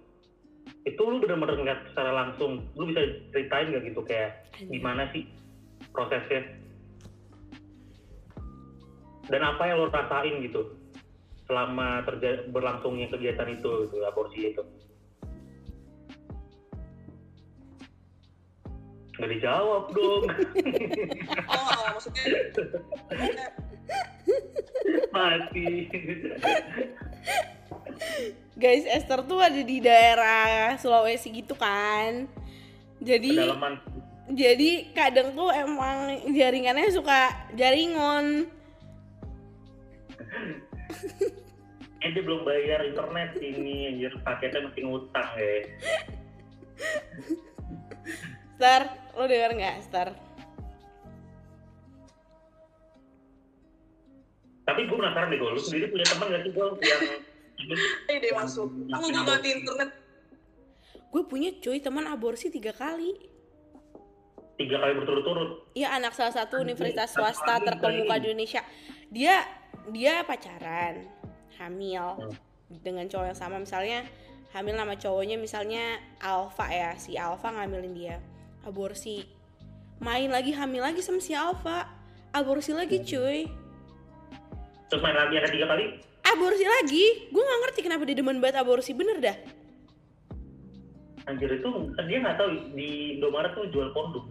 Itu 0.87 1.01
lu 1.03 1.19
benar-benar 1.19 1.59
ngeliat 1.59 1.79
secara 1.91 2.11
langsung. 2.13 2.63
Lu 2.79 2.87
bisa 2.87 3.03
ceritain 3.35 3.75
gak 3.75 3.83
gitu 3.83 4.01
kayak 4.07 4.47
gimana 4.63 5.11
sih 5.11 5.27
prosesnya? 5.91 6.47
Dan 9.29 9.41
apa 9.45 9.61
yang 9.69 9.85
lo 9.85 9.93
rasain 9.93 10.41
gitu 10.41 10.73
selama 11.45 12.01
terja- 12.05 12.45
berlangsungnya 12.49 13.09
kegiatan 13.09 13.49
itu, 13.49 13.89
gitu, 13.89 13.95
aborsi 14.05 14.53
itu? 14.53 14.61
Nggak 19.19 19.29
dijawab 19.35 19.83
dong. 19.91 20.23
Oh, 21.49 21.85
maksudnya 21.93 22.23
Mati. 25.11 25.89
Guys, 28.59 28.83
Esther 28.83 29.23
tuh 29.23 29.39
ada 29.39 29.55
di 29.55 29.79
daerah 29.79 30.75
Sulawesi 30.75 31.31
gitu 31.31 31.55
kan. 31.55 32.27
Jadi 32.99 33.31
Kedalaman. 33.31 33.79
jadi 34.35 34.91
kadang 34.91 35.31
tuh 35.31 35.47
emang 35.55 36.19
jaringannya 36.35 36.91
suka 36.91 37.31
jaringon. 37.55 38.51
Eh 41.99 42.15
dia 42.15 42.23
belum 42.23 42.47
bayar 42.47 42.87
internet 42.87 43.35
ini 43.43 43.91
anjir 43.91 44.15
paketnya 44.23 44.71
masih 44.71 44.87
ngutang 44.87 45.27
ya. 45.35 45.51
Star, 48.55 48.81
lo 49.19 49.27
denger 49.27 49.51
nggak, 49.59 49.75
Star? 49.83 50.15
Tapi 54.63 54.87
gue 54.87 54.95
penasaran 54.95 55.27
deh 55.27 55.43
gue, 55.43 55.51
lu 55.51 55.59
sendiri 55.59 55.91
punya 55.91 56.07
teman 56.07 56.31
gak 56.31 56.41
sih 56.47 56.51
gue 56.55 56.65
yang 56.87 57.03
ini 57.59 58.17
deh 58.19 58.33
masuk. 58.33 58.67
Aku 58.95 59.07
juga 59.11 59.37
di 59.43 59.49
internet. 59.51 59.89
Gue 61.09 61.23
punya 61.25 61.49
cuy 61.59 61.81
teman 61.81 62.05
aborsi 62.07 62.47
tiga 62.49 62.71
kali. 62.71 63.15
tiga 64.59 64.75
kali 64.75 64.91
berturut-turut. 64.99 65.71
Iya 65.71 65.95
anak 65.95 66.11
salah 66.11 66.35
satu 66.35 66.59
universitas 66.59 67.15
swasta 67.15 67.63
terkemuka 67.63 68.19
di 68.19 68.35
Indonesia. 68.35 68.59
Dia 69.07 69.47
dia 69.87 70.19
pacaran, 70.27 71.07
hamil 71.55 72.19
Hmm. 72.19 72.35
dengan 72.83 73.07
cowok 73.07 73.33
yang 73.33 73.39
sama 73.39 73.57
misalnya 73.57 74.05
hamil 74.53 74.75
nama 74.77 74.93
cowoknya 74.93 75.41
misalnya 75.41 75.97
Alfa 76.21 76.69
ya 76.69 76.93
si 76.99 77.17
Alfa 77.17 77.49
ngambilin 77.49 77.93
dia 77.97 78.17
aborsi 78.61 79.25
main 79.97 80.29
lagi 80.29 80.53
hamil 80.53 80.85
lagi 80.85 81.01
sama 81.01 81.17
si 81.17 81.33
Alfa 81.33 81.89
aborsi 82.29 82.77
lagi 82.77 83.01
cuy 83.01 83.49
Terus 84.89 85.01
main 85.05 85.15
lagi 85.15 85.35
ada 85.37 85.49
tiga 85.49 85.65
kali. 85.69 85.85
aborsi 86.19 86.65
lagi. 86.65 87.05
Gue 87.33 87.41
nggak 87.41 87.59
ngerti 87.65 87.79
kenapa 87.81 88.03
dia 88.05 88.17
demen 88.17 88.37
banget 88.37 88.61
aborsi. 88.61 88.91
Bener 88.93 89.17
dah. 89.17 89.37
Anjir 91.25 91.49
itu 91.53 91.69
kan 91.93 92.05
dia 92.09 92.17
nggak 92.21 92.37
tahu 92.37 92.49
di 92.73 93.17
Indomaret 93.17 93.53
tuh 93.53 93.69
jual 93.69 93.89
kondom. 93.93 94.25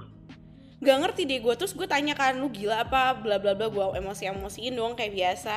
nggak 0.78 0.98
ngerti 1.02 1.26
deh 1.26 1.42
gue 1.42 1.54
terus 1.58 1.74
gue 1.74 1.90
tanya 1.90 2.14
kan 2.14 2.38
lu 2.38 2.50
gila 2.54 2.86
apa? 2.86 3.18
Bla 3.18 3.42
bla 3.42 3.54
bla. 3.58 3.66
Gue 3.66 3.98
emosi 3.98 4.30
emosiin 4.30 4.74
doang 4.78 4.94
kayak 4.94 5.14
biasa. 5.14 5.54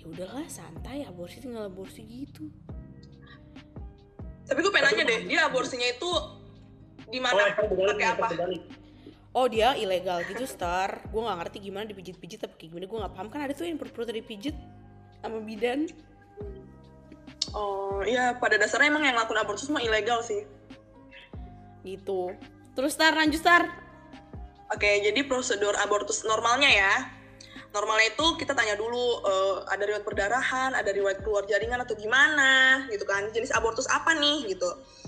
Ya 0.00 0.04
udahlah 0.08 0.48
santai. 0.48 1.04
Aborsi 1.04 1.44
tinggal 1.44 1.68
aborsi 1.68 2.04
gitu. 2.04 2.48
Tapi 4.46 4.58
gue 4.62 4.72
pengen 4.72 4.94
nanya 4.94 5.04
deh, 5.10 5.20
dia 5.26 5.40
aborsinya 5.50 5.88
itu 5.90 6.10
di 7.10 7.18
Oh, 7.18 7.22
mana? 7.26 7.50
Berbalik, 7.58 7.98
Pakai 7.98 8.08
apa? 8.14 8.26
Oh 9.36 9.46
dia 9.46 9.76
ilegal 9.76 10.24
gitu 10.24 10.48
star 10.48 11.04
gue 11.12 11.20
nggak 11.20 11.38
ngerti 11.44 11.58
gimana 11.68 11.84
dipijit 11.84 12.16
pijit 12.16 12.40
tapi 12.40 12.56
kayak 12.56 12.70
gimana 12.72 12.86
gue 12.88 12.98
nggak 13.04 13.14
paham 13.14 13.28
kan 13.28 13.40
ada 13.44 13.52
tuh 13.52 13.68
yang 13.68 13.76
perut 13.76 13.92
perut 13.92 14.08
dipijit 14.08 14.56
sama 15.20 15.38
bidan 15.44 15.84
Oh, 17.54 18.02
iya 18.02 18.36
pada 18.36 18.58
dasarnya 18.58 18.90
emang 18.90 19.06
yang 19.06 19.16
ngelakuin 19.16 19.38
abortus 19.40 19.70
semua 19.70 19.80
ilegal 19.80 20.20
sih. 20.20 20.44
gitu 21.86 22.34
terus 22.74 22.98
star 22.98 23.14
lanjut 23.14 23.38
star 23.38 23.86
Oke, 24.66 24.98
jadi 24.98 25.22
prosedur 25.22 25.78
abortus 25.78 26.26
normalnya 26.26 26.66
ya. 26.66 26.94
Normalnya 27.70 28.18
itu 28.18 28.26
kita 28.34 28.50
tanya 28.50 28.74
dulu 28.74 29.22
eh, 29.22 29.56
ada 29.70 29.86
riwayat 29.86 30.02
perdarahan, 30.02 30.74
ada 30.74 30.90
riwayat 30.90 31.22
keluar 31.22 31.46
jaringan 31.46 31.86
atau 31.86 31.94
gimana 31.94 32.82
gitu 32.90 33.06
kan. 33.06 33.30
Jenis 33.30 33.54
abortus 33.54 33.86
apa 33.86 34.18
nih 34.18 34.50
gitu. 34.50 34.66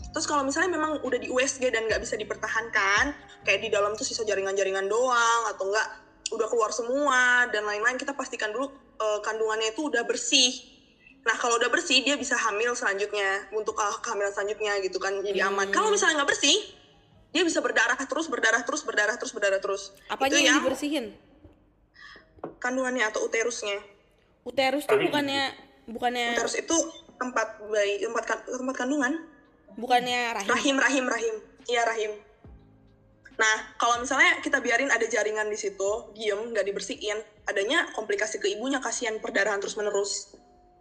Terus 0.08 0.24
kalau 0.24 0.42
misalnya 0.42 0.72
memang 0.72 1.04
udah 1.04 1.18
di 1.20 1.28
USG 1.28 1.68
dan 1.68 1.84
nggak 1.84 2.00
bisa 2.00 2.16
dipertahankan, 2.16 3.12
kayak 3.44 3.60
di 3.60 3.68
dalam 3.68 3.92
tuh 3.92 4.02
sisa 4.02 4.24
jaringan-jaringan 4.24 4.88
doang 4.88 5.42
atau 5.52 5.68
enggak 5.68 5.88
udah 6.28 6.46
keluar 6.48 6.70
semua 6.72 7.48
dan 7.48 7.64
lain-lain, 7.64 7.96
kita 7.96 8.12
pastikan 8.12 8.52
dulu 8.52 8.68
eh, 8.98 9.20
kandungannya 9.22 9.72
itu 9.72 9.88
udah 9.88 10.04
bersih. 10.04 10.52
Nah 11.24 11.36
kalau 11.36 11.60
udah 11.60 11.68
bersih 11.68 12.00
dia 12.02 12.16
bisa 12.16 12.36
hamil 12.36 12.72
selanjutnya 12.72 13.52
untuk 13.52 13.76
ah, 13.78 13.92
kehamilan 14.00 14.32
selanjutnya 14.32 14.80
gitu 14.80 14.96
kan 14.96 15.12
jadi 15.20 15.48
aman. 15.48 15.68
Hmm. 15.68 15.74
Kalau 15.76 15.88
misalnya 15.92 16.24
nggak 16.24 16.30
bersih, 16.32 16.56
dia 17.28 17.44
bisa 17.44 17.60
berdarah 17.60 18.00
terus, 18.00 18.26
berdarah 18.32 18.62
terus, 18.64 18.80
berdarah 18.84 19.16
terus, 19.20 19.32
berdarah 19.36 19.60
terus. 19.60 19.82
apanya 20.08 20.32
Itu 20.32 20.46
yang 20.48 20.56
dibersihin 20.64 21.06
kandungannya 22.58 23.04
atau 23.06 23.22
uterusnya. 23.26 23.78
uterus 24.48 24.88
tuh 24.88 24.96
bukannya 24.96 25.52
bukannya 25.84 26.32
Uterus 26.32 26.56
itu 26.56 26.76
tempat 27.20 27.60
bayi, 27.68 28.00
tempat 28.00 28.24
kan- 28.24 28.44
tempat 28.48 28.76
kandungan. 28.76 29.12
Bukannya 29.78 30.34
rahim 30.34 30.50
Rahim, 30.50 30.76
rahim, 30.76 31.04
rahim. 31.06 31.34
Iya 31.70 31.82
rahim. 31.86 32.12
Nah, 33.38 33.56
kalau 33.78 34.02
misalnya 34.02 34.42
kita 34.42 34.58
biarin 34.58 34.90
ada 34.90 35.06
jaringan 35.06 35.46
di 35.46 35.54
situ, 35.54 36.10
diem, 36.18 36.50
nggak 36.50 36.66
dibersihin, 36.66 37.22
adanya 37.46 37.86
komplikasi 37.94 38.42
ke 38.42 38.50
ibunya, 38.50 38.82
kasihan 38.82 39.14
perdarahan 39.22 39.62
terus 39.62 39.78
menerus, 39.78 40.34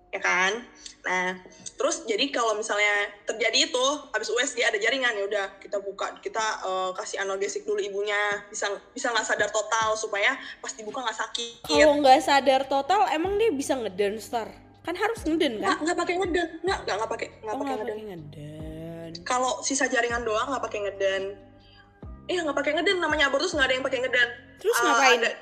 ya 0.10 0.18
kan? 0.18 0.66
Nah, 1.06 1.38
terus 1.78 2.10
jadi 2.10 2.34
kalau 2.34 2.58
misalnya 2.58 3.14
terjadi 3.30 3.70
itu, 3.70 3.86
habis 4.10 4.34
USG 4.34 4.66
ada 4.66 4.82
jaringan 4.82 5.14
ya 5.14 5.24
udah 5.30 5.46
kita 5.62 5.78
buka, 5.86 6.18
kita 6.18 6.46
eh, 6.66 6.92
kasih 6.98 7.22
analgesik 7.22 7.62
dulu 7.62 7.78
ibunya, 7.78 8.42
bisa 8.50 8.74
bisa 8.90 9.14
nggak 9.14 9.28
sadar 9.30 9.54
total 9.54 9.94
supaya 9.94 10.34
pas 10.58 10.74
dibuka 10.74 11.06
nggak 11.06 11.20
sakit. 11.30 11.70
kalau 11.70 12.02
nggak 12.02 12.26
sadar 12.26 12.66
total 12.66 13.06
emang 13.14 13.38
dia 13.38 13.54
bisa 13.54 13.78
ngeden 13.78 14.18
star 14.18 14.50
kan 14.88 14.96
harus 14.96 15.20
ngeden 15.28 15.60
Nggak 15.60 15.76
kan 15.78 15.84
nggak 15.84 15.98
pakai 16.00 16.16
ngeden, 16.16 16.48
nggak 16.64 16.78
nggak 16.88 16.96
nggak 16.96 17.12
pakai 17.12 17.28
nggak 17.44 17.54
oh 17.54 17.60
pakai 17.60 17.74
nggak 17.76 17.86
ngeden. 17.86 18.47
Ngeden 19.08 19.24
kalau 19.24 19.60
sisa 19.62 19.88
jaringan 19.88 20.22
doang 20.22 20.48
nggak 20.48 20.62
pakai 20.62 20.80
ngeden. 20.84 21.24
Iya 22.28 22.44
nggak 22.44 22.58
pakai 22.58 22.72
ngeden. 22.76 23.00
Namanya 23.00 23.28
abortus 23.28 23.52
nggak 23.52 23.66
ada 23.66 23.74
yang 23.74 23.86
pakai 23.86 24.00
ngeden. 24.02 24.30
Terus 24.58 24.78
Ah, 24.78 24.84
ngapain? 24.86 25.20
ada- 25.22 25.38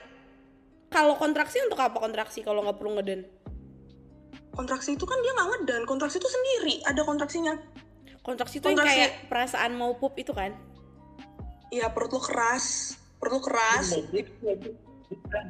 kalau 0.88 1.17
kontraksi 1.17 1.57
untuk 1.60 1.75
apa 1.77 1.98
kontraksi 1.98 2.39
kalau 2.39 2.62
nggak 2.62 2.77
perlu 2.77 2.95
ngeden? 2.95 3.25
Kontraksi 4.51 4.93
itu 4.93 5.03
kan 5.03 5.17
dia 5.19 5.34
nggak 5.34 5.50
ngeden. 5.51 5.81
Kontraksi 5.84 6.17
itu 6.17 6.29
sendiri. 6.29 6.79
Ada 6.84 7.01
kontraksinya. 7.01 7.53
Kontraksi 8.22 8.57
itu 8.57 8.65
yang 8.65 8.79
Kontraksi. 8.79 8.98
kayak 8.98 9.12
perasaan 9.27 9.72
mau 9.74 9.93
pup 9.93 10.15
itu 10.15 10.31
kan? 10.31 10.53
Iya 11.69 11.89
perut 11.89 12.10
lo 12.10 12.22
keras. 12.22 12.95
Perut 13.17 13.38
lo 13.38 13.41
keras. 13.41 13.91
Bukan, 15.05 15.45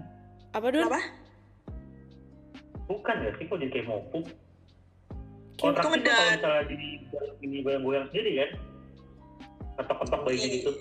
apa 0.51 0.65
dong 0.67 0.83
kenapa 0.83 0.99
bukan 2.85 3.15
ya 3.17 3.31
sih 3.33 3.45
kok 3.47 3.57
jadi 3.57 3.71
kayak 3.71 3.87
mau 3.87 4.01
pup. 4.11 4.25
Itu 5.55 5.71
Kontraksi 5.71 5.87
tuh 5.87 6.11
kalau 6.11 6.31
misalnya 6.35 6.63
di 6.67 6.75
ini 7.47 7.57
goyang-goyang 7.63 8.05
sendiri 8.11 8.31
kan, 8.43 8.49
ketok-ketok 9.79 10.21
bayinya 10.27 10.47
gitu. 10.51 10.71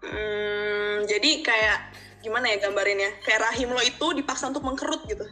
Hmm, 0.00 1.06
jadi 1.06 1.30
kayak 1.46 1.78
gimana 2.26 2.50
ya 2.50 2.56
gambarinnya? 2.66 3.22
Kayak 3.22 3.52
rahim 3.52 3.70
lo 3.70 3.82
itu 3.84 4.06
dipaksa 4.18 4.50
untuk 4.50 4.66
mengkerut 4.66 5.06
gitu. 5.06 5.22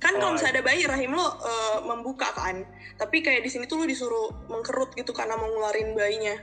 Kan 0.00 0.16
kalau 0.16 0.32
Oh, 0.32 0.34
misalnya 0.40 0.64
ada 0.64 0.64
bayi 0.64 0.88
rahim 0.88 1.12
lo 1.12 1.26
eh, 1.36 1.78
membuka 1.84 2.32
kan? 2.32 2.64
Tapi 2.96 3.20
kayak 3.20 3.44
di 3.44 3.50
sini 3.52 3.68
tuh 3.68 3.84
lo 3.84 3.84
disuruh 3.84 4.48
mengkerut 4.48 4.96
gitu 4.96 5.12
karena 5.12 5.36
mau 5.36 5.52
ngeluarin 5.52 5.92
bayinya. 5.92 6.40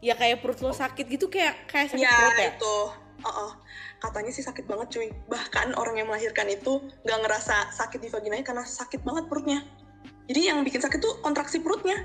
Ya 0.00 0.16
kayak 0.16 0.40
perut 0.40 0.64
lo 0.64 0.72
sakit 0.72 1.12
gitu 1.12 1.28
kayak 1.28 1.68
kayak 1.68 1.92
sakit 1.92 2.08
ya, 2.08 2.16
perut 2.16 2.40
ya? 2.40 2.50
itu. 2.56 2.76
Uh-uh. 3.18 3.50
katanya 3.98 4.30
sih 4.30 4.46
sakit 4.46 4.70
banget 4.70 4.94
cuy. 4.94 5.10
Bahkan 5.26 5.74
orang 5.74 5.98
yang 5.98 6.06
melahirkan 6.06 6.46
itu 6.46 6.86
nggak 7.02 7.18
ngerasa 7.18 7.74
sakit 7.74 7.98
di 7.98 8.08
vaginanya 8.08 8.46
karena 8.46 8.62
sakit 8.62 9.02
banget 9.02 9.26
perutnya 9.26 9.66
jadi 10.28 10.52
yang 10.52 10.60
bikin 10.60 10.84
sakit 10.84 11.00
tuh 11.00 11.24
kontraksi 11.24 11.64
perutnya. 11.64 12.04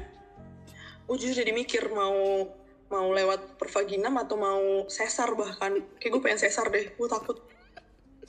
Jujur 1.12 1.36
jadi 1.36 1.52
mikir 1.52 1.92
mau 1.92 2.48
mau 2.88 3.08
lewat 3.12 3.60
pervaginam 3.60 4.16
atau 4.16 4.40
mau 4.40 4.64
sesar 4.88 5.36
bahkan. 5.36 5.84
Kayak 6.00 6.12
gue 6.18 6.22
pengen 6.24 6.40
sesar 6.40 6.72
deh 6.72 6.88
gue 6.96 7.08
takut. 7.12 7.38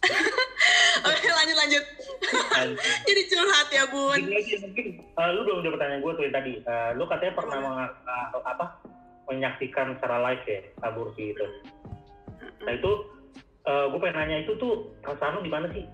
Oke 1.09 1.29
lanjut 1.31 1.57
lanjut. 1.57 1.85
Jadi 3.09 3.23
curhat 3.31 3.69
ya 3.73 3.85
bun. 3.89 4.21
Gini 4.21 4.37
aja, 4.37 4.57
mungkin 4.61 4.87
uh, 5.17 5.31
lu 5.33 5.41
belum 5.49 5.59
jawab 5.65 5.75
pertanyaan 5.81 6.01
gue 6.03 6.13
tuh 6.13 6.25
yang 6.29 6.35
tadi. 6.35 6.53
Uh, 6.67 6.91
lu 6.99 7.05
katanya 7.09 7.33
pernah 7.39 7.59
meng- 7.63 7.97
uh, 8.05 8.45
apa 8.45 8.67
menyaksikan 9.31 9.97
secara 9.97 10.17
live 10.29 10.45
ya 10.45 10.61
aborsi 10.85 11.33
itu. 11.33 11.47
Nah 12.69 12.73
itu 12.77 12.93
uh, 13.65 13.89
gue 13.89 13.99
pengen 14.03 14.17
nanya 14.21 14.37
itu 14.45 14.53
tuh 14.61 14.93
perasaan 15.01 15.41
lu 15.41 15.47
gimana 15.47 15.73
sih? 15.73 15.89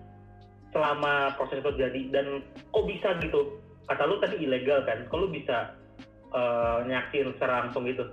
Selama 0.75 1.35
proses 1.39 1.63
itu 1.63 1.71
terjadi 1.71 2.01
dan 2.11 2.27
kok 2.71 2.85
bisa 2.87 3.15
gitu? 3.23 3.61
Kata 3.91 4.07
lu 4.07 4.23
tadi 4.23 4.39
ilegal 4.39 4.87
kan? 4.87 5.11
Kalau 5.11 5.27
bisa 5.27 5.75
uh, 6.31 6.87
nyaksin 6.87 7.35
secara 7.35 7.67
langsung 7.67 7.91
gitu? 7.91 8.07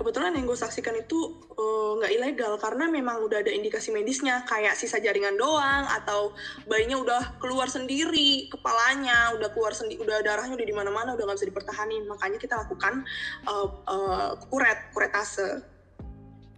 kebetulan 0.00 0.32
yang 0.32 0.48
gue 0.48 0.56
saksikan 0.56 0.96
itu 0.96 1.36
eh, 1.52 1.90
nggak 2.00 2.12
ilegal 2.16 2.52
karena 2.56 2.88
memang 2.88 3.20
udah 3.26 3.44
ada 3.44 3.52
indikasi 3.52 3.90
medisnya 3.90 4.46
kayak 4.46 4.78
sisa 4.78 5.02
jaringan 5.02 5.34
doang 5.34 5.84
atau 6.00 6.32
bayinya 6.64 6.96
udah 6.96 7.22
keluar 7.42 7.66
sendiri 7.66 8.48
kepalanya 8.48 9.34
udah 9.36 9.52
keluar 9.52 9.74
sendiri 9.74 10.00
udah 10.00 10.24
darahnya 10.24 10.56
udah 10.56 10.68
di 10.68 10.76
mana-mana 10.76 11.12
udah 11.12 11.24
nggak 11.28 11.38
bisa 11.42 11.50
dipertahanin 11.52 12.08
makanya 12.08 12.38
kita 12.40 12.54
lakukan 12.56 13.04
eh, 13.44 13.68
eh, 13.68 14.30
kuret 14.48 14.78
kuretase 14.96 15.60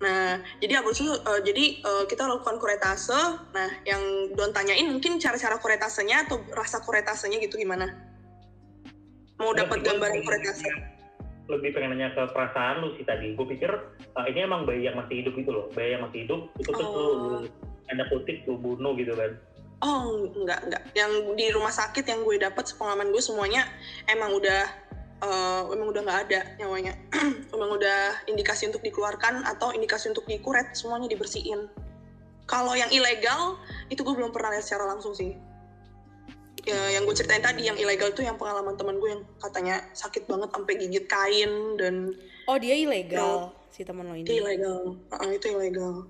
nah 0.02 0.42
jadi 0.58 0.82
aborsi 0.82 1.06
eh, 1.06 1.40
jadi 1.46 1.64
eh, 1.78 2.04
kita 2.10 2.26
lakukan 2.26 2.58
kuretase 2.58 3.38
nah 3.54 3.70
yang 3.86 4.34
Don 4.34 4.50
tanyain 4.50 4.90
mungkin 4.90 5.22
cara-cara 5.22 5.62
kuretasenya 5.62 6.26
atau 6.26 6.42
rasa 6.50 6.82
kuretasenya 6.82 7.38
gitu 7.38 7.54
gimana 7.54 7.86
mau 9.38 9.54
dapat 9.54 9.86
gambaran 9.86 10.26
kuretase 10.26 10.92
lebih 11.50 11.74
pengen 11.74 11.98
nanya 11.98 12.14
ke 12.14 12.22
perasaan 12.30 12.80
lu 12.80 12.94
sih 12.96 13.04
tadi. 13.04 13.34
Gue 13.34 13.44
pikir 13.44 13.70
uh, 14.16 14.26
ini 14.30 14.46
emang 14.46 14.64
bayi 14.64 14.86
yang 14.86 14.96
masih 14.96 15.20
hidup 15.20 15.34
gitu 15.36 15.50
loh. 15.50 15.66
Bayi 15.74 15.98
yang 15.98 16.06
masih 16.06 16.24
hidup 16.24 16.40
itu 16.56 16.70
lu, 16.70 16.84
Oh. 16.86 17.10
lu 17.44 17.50
tanda 17.90 18.04
kutip 18.08 18.46
lu 18.46 18.56
bunuh 18.56 18.94
gitu 18.96 19.12
kan. 19.12 19.36
Oh 19.82 20.30
enggak 20.38 20.62
enggak. 20.64 20.82
Yang 20.94 21.12
di 21.34 21.46
rumah 21.50 21.74
sakit 21.74 22.06
yang 22.06 22.22
gue 22.22 22.38
dapat 22.38 22.64
sepengalaman 22.70 23.10
gue 23.10 23.22
semuanya 23.22 23.66
emang 24.06 24.32
udah 24.38 24.70
eh, 25.22 25.60
emang 25.70 25.88
udah 25.88 26.02
nggak 26.02 26.20
ada 26.28 26.40
nyawanya. 26.58 26.92
emang 27.54 27.70
udah 27.78 28.26
indikasi 28.26 28.66
untuk 28.66 28.82
dikeluarkan 28.82 29.46
atau 29.46 29.70
indikasi 29.70 30.10
untuk 30.10 30.26
dikuret 30.26 30.74
semuanya 30.74 31.06
dibersihin. 31.08 31.70
Kalau 32.44 32.74
yang 32.74 32.90
ilegal 32.90 33.56
itu 33.88 34.02
gue 34.02 34.14
belum 34.14 34.34
pernah 34.34 34.52
lihat 34.52 34.66
secara 34.66 34.90
langsung 34.90 35.14
sih. 35.14 35.38
Ya, 36.62 36.78
yang 36.94 37.06
gue 37.06 37.14
ceritain 37.14 37.42
tadi 37.42 37.66
yang 37.66 37.74
ilegal 37.74 38.14
itu 38.14 38.22
yang 38.22 38.38
pengalaman 38.38 38.78
teman 38.78 38.98
gue 38.98 39.10
yang 39.18 39.22
katanya 39.42 39.82
sakit 39.94 40.30
banget 40.30 40.46
sampai 40.54 40.74
gigit 40.78 41.06
kain 41.10 41.74
dan 41.74 42.14
Oh 42.46 42.54
dia 42.54 42.74
ilegal 42.74 43.50
si 43.70 43.82
teman 43.82 44.06
lo 44.06 44.14
ini. 44.14 44.26
ilegal. 44.26 44.98
Ah, 45.10 45.26
itu 45.26 45.46
ilegal. 45.50 46.06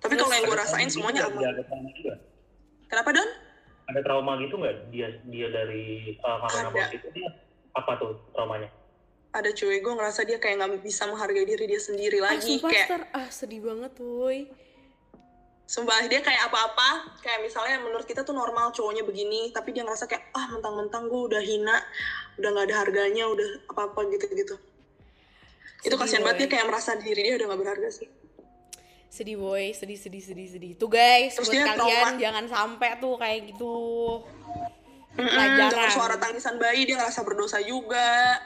Tapi 0.00 0.16
kalau 0.16 0.32
yang 0.32 0.44
gue 0.44 0.56
rasain 0.56 0.88
semuanya 0.88 1.28
Ada- 1.28 1.40
aman. 1.40 1.92
Juga. 1.92 2.14
Kenapa 2.88 3.10
Don? 3.16 3.30
Ada 3.84 4.00
trauma 4.00 4.32
gitu 4.40 4.56
nggak 4.56 4.76
dia 4.88 5.08
dia 5.28 5.48
dari 5.52 6.16
uh, 6.24 6.48
aborsi 6.48 6.96
itu 6.96 7.08
dia 7.12 7.28
apa 7.74 7.92
tuh 7.96 8.14
traumanya? 8.30 8.70
ada 9.30 9.50
cuy 9.50 9.78
gue 9.78 9.92
ngerasa 9.92 10.22
dia 10.22 10.38
kayak 10.38 10.56
nggak 10.56 10.78
bisa 10.80 11.04
menghargai 11.04 11.42
diri 11.42 11.66
dia 11.66 11.78
sendiri 11.78 12.18
Ah, 12.18 12.32
lagi 12.32 12.54
sumpah, 12.54 12.70
kayak 12.70 12.86
Star. 12.86 13.02
ah 13.12 13.28
sedih 13.28 13.60
banget 13.60 13.90
tuh. 13.92 14.30
sumpah 15.64 15.96
dia 16.04 16.20
kayak 16.20 16.44
apa-apa 16.46 16.90
kayak 17.18 17.40
misalnya 17.40 17.80
menurut 17.80 18.04
kita 18.04 18.20
tuh 18.20 18.30
normal 18.30 18.70
cowoknya 18.70 19.02
begini 19.02 19.48
tapi 19.50 19.72
dia 19.72 19.82
ngerasa 19.82 20.06
kayak 20.06 20.30
ah 20.30 20.46
mentang-mentang 20.48 21.08
gue 21.08 21.20
udah 21.26 21.40
hina 21.40 21.82
udah 22.36 22.48
nggak 22.48 22.66
ada 22.68 22.76
harganya 22.78 23.24
udah 23.26 23.48
apa-apa 23.66 24.06
gitu-gitu 24.12 24.54
itu 25.82 25.94
kasihan 25.94 26.22
banget 26.22 26.46
dia 26.46 26.54
kayak 26.54 26.66
merasa 26.68 26.94
diri 26.94 27.24
dia 27.24 27.34
udah 27.34 27.46
nggak 27.48 27.60
berharga 27.60 27.90
sih 27.90 28.08
Sedih 29.08 29.38
boy, 29.38 29.70
sedih 29.70 29.94
sedih 29.94 30.18
sedih 30.18 30.48
sedih. 30.50 30.72
Tuh 30.74 30.90
guys, 30.90 31.38
Terus 31.38 31.46
buat 31.46 31.54
kalian 31.54 31.78
trauma. 31.78 32.18
jangan 32.18 32.44
sampai 32.50 32.98
tuh 32.98 33.14
kayak 33.14 33.46
gitu. 33.46 33.74
Pelajaran. 35.14 35.70
dengan 35.70 35.90
suara 35.94 36.16
tangisan 36.18 36.58
bayi 36.58 36.86
dia 36.86 36.98
ngerasa 36.98 37.20
berdosa 37.22 37.58
juga 37.62 38.38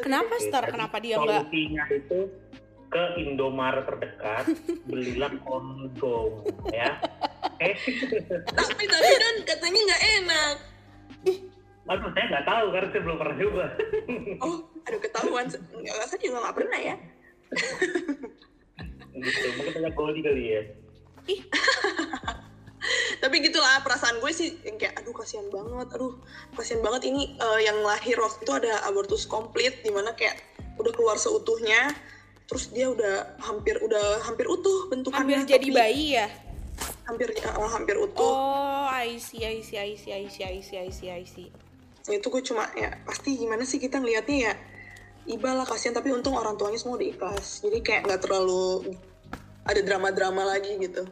Kenapa 0.00 0.36
Star? 0.40 0.64
tadi 0.68 0.72
Kenapa 0.72 0.96
dia 1.00 1.16
nggak? 1.20 1.44
Solusinya 1.48 1.84
itu 1.92 2.18
ke 2.90 3.04
Indomaret 3.22 3.84
terdekat 3.86 4.44
belilah 4.90 5.32
kondom 5.46 6.42
ya. 6.72 6.98
Eh, 7.62 7.76
tapi 8.58 8.82
tapi 8.88 9.12
dan 9.16 9.36
katanya 9.46 9.80
nggak 9.88 10.02
enak 10.20 10.56
aduh 11.90 12.06
saya 12.14 12.24
nggak 12.30 12.46
tahu 12.46 12.66
karena 12.70 12.88
saya 12.94 13.02
belum 13.02 13.18
pernah 13.18 13.36
coba. 13.42 13.64
oh 14.46 14.56
aduh 14.86 15.00
ketahuan 15.02 15.46
nggak 15.50 16.06
saya 16.06 16.20
juga 16.22 16.38
nggak 16.38 16.56
pernah 16.56 16.78
ya 16.78 16.96
gitu, 19.10 19.46
mungkin 19.58 19.72
tanya 19.74 19.90
Goldie 19.92 20.22
kali 20.24 20.44
ya. 20.54 20.62
Tapi 23.20 23.44
gitulah 23.44 23.84
perasaan 23.84 24.16
gue 24.18 24.32
sih 24.32 24.56
yang 24.64 24.80
kayak 24.80 24.96
aduh 24.96 25.12
kasihan 25.12 25.44
banget 25.52 25.88
aduh 25.92 26.16
kasihan 26.56 26.80
banget 26.80 27.12
ini 27.12 27.36
eh, 27.36 27.60
yang 27.68 27.78
lahir 27.84 28.16
waktu 28.16 28.40
itu 28.40 28.52
ada 28.56 28.80
abortus 28.88 29.28
komplit 29.28 29.84
di 29.84 29.92
mana 29.92 30.16
kayak 30.16 30.40
udah 30.80 30.92
keluar 30.96 31.20
seutuhnya 31.20 31.92
terus 32.48 32.72
dia 32.72 32.88
udah 32.88 33.36
hampir 33.44 33.76
udah 33.78 34.24
hampir 34.24 34.48
utuh 34.48 34.88
bentukannya 34.88 35.44
Hampir 35.44 35.52
jadi 35.54 35.68
tapi 35.68 35.76
bayi 35.76 36.06
ya? 36.16 36.28
hampir 37.04 37.28
eh, 37.36 37.68
hampir 37.76 37.96
utuh 38.00 38.32
Oh, 38.32 38.88
I 38.88 39.20
see, 39.20 39.44
I 39.44 39.60
see, 39.60 39.76
I 39.76 39.94
see, 39.94 40.16
I 40.16 40.24
see, 40.26 40.44
I 40.48 40.58
see, 40.64 40.78
I 40.80 40.88
see, 40.90 41.10
I 41.12 41.24
see. 41.28 41.48
itu 42.10 42.26
gue 42.26 42.42
cuma 42.42 42.66
ya 42.74 42.90
pasti 43.06 43.38
gimana 43.38 43.62
sih 43.62 43.78
kita 43.78 44.02
ngelihatnya 44.02 44.50
ya 44.50 44.52
iba 45.30 45.54
lah 45.54 45.62
kasihan 45.62 45.94
tapi 45.94 46.10
untung 46.10 46.34
orang 46.34 46.58
tuanya 46.58 46.74
semua 46.80 46.98
udah 46.98 47.06
ikhlas 47.06 47.62
jadi 47.62 47.78
kayak 47.86 48.02
nggak 48.08 48.20
terlalu 48.26 48.98
ada 49.62 49.78
drama-drama 49.84 50.42
lagi 50.42 50.74
gitu 50.80 51.06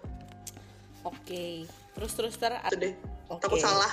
Oke. 1.07 1.64
Terus 1.98 2.12
terus 2.14 2.34
ter. 2.37 2.54
deh 2.72 2.94
Oke. 3.28 3.42
takut 3.42 3.58
salah 3.58 3.90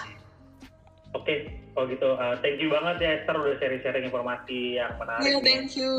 Oke, 1.12 1.34
kalau 1.72 1.88
gitu 1.88 2.10
uh, 2.12 2.36
thank 2.40 2.60
you 2.60 2.68
banget 2.68 2.96
ya 3.00 3.12
Esther 3.18 3.34
udah 3.34 3.56
sharing-sharing 3.56 4.04
informasi 4.04 4.76
yang 4.76 4.92
menarik. 4.96 5.24
nih. 5.24 5.42
thank 5.42 5.74
you 5.74 5.90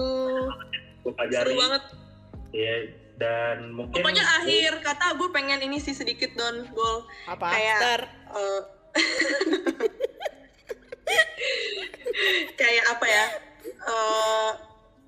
Gue 1.01 1.11
pelajari. 1.11 1.41
seru 1.43 1.55
banget 1.57 1.83
Ya, 2.53 2.75
dan 3.17 3.57
mungkin 3.71 3.97
pokoknya 3.97 4.23
akhir 4.23 4.81
kata 4.81 5.13
gue 5.15 5.29
pengen 5.31 5.61
ini 5.61 5.77
sih 5.77 5.93
sedikit 5.93 6.31
don 6.33 6.69
gol 6.71 7.05
Apa? 7.27 7.49
Kayak- 7.51 7.81
Ter. 7.83 8.03
eh, 8.31 8.61
kayak 12.57 12.85
apa 12.89 13.07
ya 13.07 13.25
eh, 13.67 14.51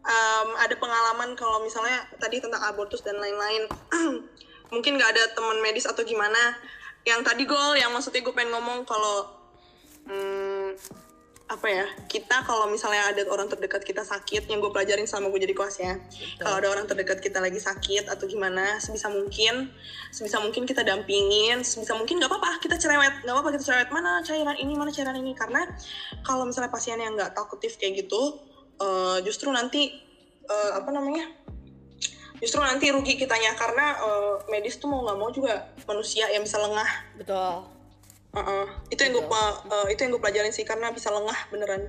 em, 0.04 0.48
ada 0.58 0.74
pengalaman 0.74 1.32
kalau 1.34 1.60
misalnya 1.60 2.04
tadi 2.16 2.38
tentang 2.38 2.60
abortus 2.62 3.00
dan 3.00 3.16
lain-lain 3.16 3.64
mungkin 4.72 4.96
nggak 4.96 5.10
ada 5.10 5.24
teman 5.32 5.60
medis 5.60 5.84
atau 5.84 6.02
gimana 6.02 6.56
yang 7.08 7.24
tadi 7.24 7.48
gol 7.48 7.72
yang 7.72 7.88
maksudnya 7.88 8.20
gue 8.20 8.34
pengen 8.36 8.52
ngomong 8.52 8.84
kalau 8.84 9.24
hmm, 10.04 10.76
apa 11.48 11.64
ya 11.64 11.88
kita 12.12 12.44
kalau 12.44 12.68
misalnya 12.68 13.08
ada 13.08 13.24
orang 13.32 13.48
terdekat 13.48 13.80
kita 13.80 14.04
sakit 14.04 14.52
yang 14.52 14.60
gue 14.60 14.68
pelajarin 14.68 15.08
sama 15.08 15.32
gue 15.32 15.40
jadi 15.40 15.56
kelas 15.56 15.76
ya. 15.80 15.96
Kalau 16.36 16.60
ada 16.60 16.68
orang 16.68 16.84
terdekat 16.84 17.24
kita 17.24 17.40
lagi 17.40 17.56
sakit 17.56 18.04
atau 18.04 18.28
gimana 18.28 18.76
sebisa 18.76 19.08
mungkin 19.08 19.72
sebisa 20.12 20.44
mungkin 20.44 20.68
kita 20.68 20.84
dampingin 20.84 21.64
sebisa 21.64 21.96
mungkin 21.96 22.20
nggak 22.20 22.28
apa-apa 22.28 22.60
kita 22.60 22.76
cerewet. 22.76 23.24
Nggak 23.24 23.32
apa-apa 23.32 23.50
kita 23.56 23.64
cerewet 23.64 23.88
mana 23.88 24.20
cairan 24.20 24.60
ini 24.60 24.76
mana 24.76 24.92
cairan 24.92 25.16
ini? 25.16 25.32
Karena 25.32 25.64
kalau 26.20 26.44
misalnya 26.44 26.68
pasien 26.68 27.00
yang 27.00 27.16
nggak 27.16 27.32
talkative 27.32 27.80
kayak 27.80 28.04
gitu 28.04 28.36
eh, 28.84 29.18
justru 29.24 29.48
nanti 29.48 29.96
eh, 30.44 30.72
apa 30.76 30.92
namanya 30.92 31.32
justru 32.38 32.62
nanti 32.62 32.90
rugi 32.90 33.18
kitanya 33.18 33.54
karena 33.58 33.98
eh, 33.98 34.34
medis 34.50 34.78
tuh 34.78 34.90
mau 34.90 35.04
nggak 35.06 35.18
mau 35.18 35.30
juga 35.30 35.70
manusia 35.86 36.26
yang 36.30 36.42
bisa 36.42 36.58
lengah 36.58 36.90
Betul. 37.18 37.66
Uh-uh. 38.28 38.66
itu 38.92 39.00
yang 39.08 39.16
gue 39.16 39.24
itu 39.88 40.04
yang 40.04 40.12
gue 40.12 40.22
pelajarin 40.22 40.52
sih 40.52 40.62
karena 40.62 40.92
bisa 40.92 41.08
lengah 41.08 41.48
beneran 41.48 41.88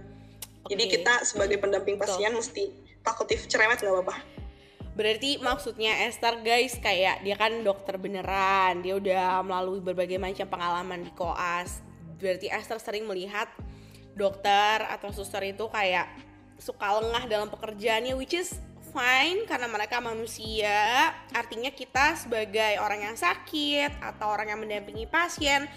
jadi 0.72 0.84
Oke. 0.88 0.92
kita 0.96 1.14
sebagai 1.28 1.60
pendamping 1.60 2.00
Betul. 2.00 2.16
pasien 2.16 2.32
mesti 2.32 2.72
talkative 3.04 3.44
cerewet 3.52 3.84
nggak 3.84 3.92
apa-apa 3.92 4.40
Berarti 5.00 5.40
maksudnya 5.40 6.12
Esther 6.12 6.44
guys 6.44 6.76
kayak 6.76 7.24
dia 7.24 7.40
kan 7.40 7.64
dokter 7.64 7.96
beneran, 7.96 8.84
dia 8.84 9.00
udah 9.00 9.40
melalui 9.48 9.80
berbagai 9.80 10.20
macam 10.20 10.44
pengalaman 10.52 11.08
di 11.08 11.12
koas. 11.16 11.80
Berarti 12.20 12.52
Esther 12.52 12.84
sering 12.84 13.08
melihat 13.08 13.48
dokter 14.12 14.84
atau 14.92 15.08
suster 15.16 15.40
itu 15.48 15.64
kayak 15.72 16.12
suka 16.60 17.00
lengah 17.00 17.32
dalam 17.32 17.48
pekerjaannya 17.48 18.12
which 18.20 18.36
is 18.36 18.60
fine 18.90 19.46
karena 19.46 19.70
mereka 19.70 20.02
manusia. 20.02 21.14
Artinya 21.32 21.70
kita 21.70 22.18
sebagai 22.18 22.82
orang 22.82 23.06
yang 23.06 23.16
sakit 23.16 24.02
atau 24.02 24.28
orang 24.30 24.52
yang 24.52 24.60
mendampingi 24.60 25.06
pasien 25.06 25.70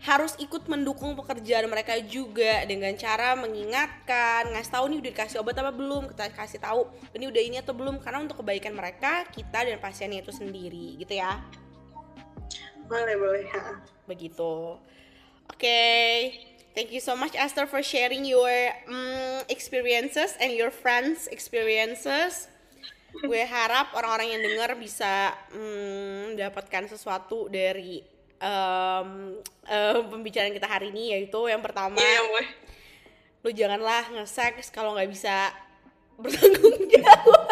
harus 0.00 0.32
ikut 0.40 0.64
mendukung 0.64 1.12
pekerjaan 1.12 1.68
mereka 1.68 2.00
juga 2.00 2.64
dengan 2.64 2.88
cara 2.96 3.36
mengingatkan, 3.36 4.48
ngasih 4.48 4.72
tahu 4.72 4.84
nih 4.88 4.98
udah 5.04 5.10
dikasih 5.12 5.36
obat 5.44 5.60
apa 5.60 5.72
belum, 5.76 6.08
kita 6.08 6.32
kasih 6.32 6.56
tahu 6.56 6.88
ini 7.12 7.28
udah 7.28 7.42
ini 7.44 7.56
atau 7.60 7.76
belum 7.76 8.00
karena 8.00 8.24
untuk 8.24 8.40
kebaikan 8.40 8.72
mereka, 8.72 9.28
kita 9.28 9.68
dan 9.68 9.76
pasiennya 9.76 10.24
itu 10.24 10.32
sendiri 10.32 10.96
gitu 11.04 11.20
ya. 11.20 11.44
boleh 12.90 13.14
boleh 13.14 13.46
ha. 13.54 13.78
Begitu. 14.10 14.80
Oke. 15.46 15.82
Thank 16.74 16.90
you 16.90 17.02
so 17.02 17.14
much 17.14 17.38
Esther 17.38 17.66
for 17.66 17.82
sharing 17.82 18.26
your 18.26 18.50
um, 18.90 19.42
experiences 19.46 20.34
and 20.42 20.54
your 20.54 20.74
friends 20.74 21.30
experiences. 21.30 22.49
Gue 23.10 23.42
harap 23.42 23.92
orang-orang 23.98 24.38
yang 24.38 24.42
dengar 24.42 24.70
bisa 24.78 25.34
um, 25.52 26.32
mendapatkan 26.32 26.86
sesuatu 26.86 27.50
dari 27.50 28.00
um, 28.40 29.36
um, 29.66 30.00
pembicaraan 30.08 30.54
kita 30.54 30.68
hari 30.70 30.94
ini 30.94 31.18
yaitu 31.18 31.40
yang 31.50 31.60
pertama 31.60 31.98
Iya, 31.98 32.20
boy. 32.30 32.46
lu 33.40 33.50
janganlah 33.56 34.04
nge-sex 34.14 34.68
kalau 34.68 34.92
nggak 34.94 35.10
bisa 35.10 35.48
bertanggung 36.20 36.84
jawab. 36.92 37.42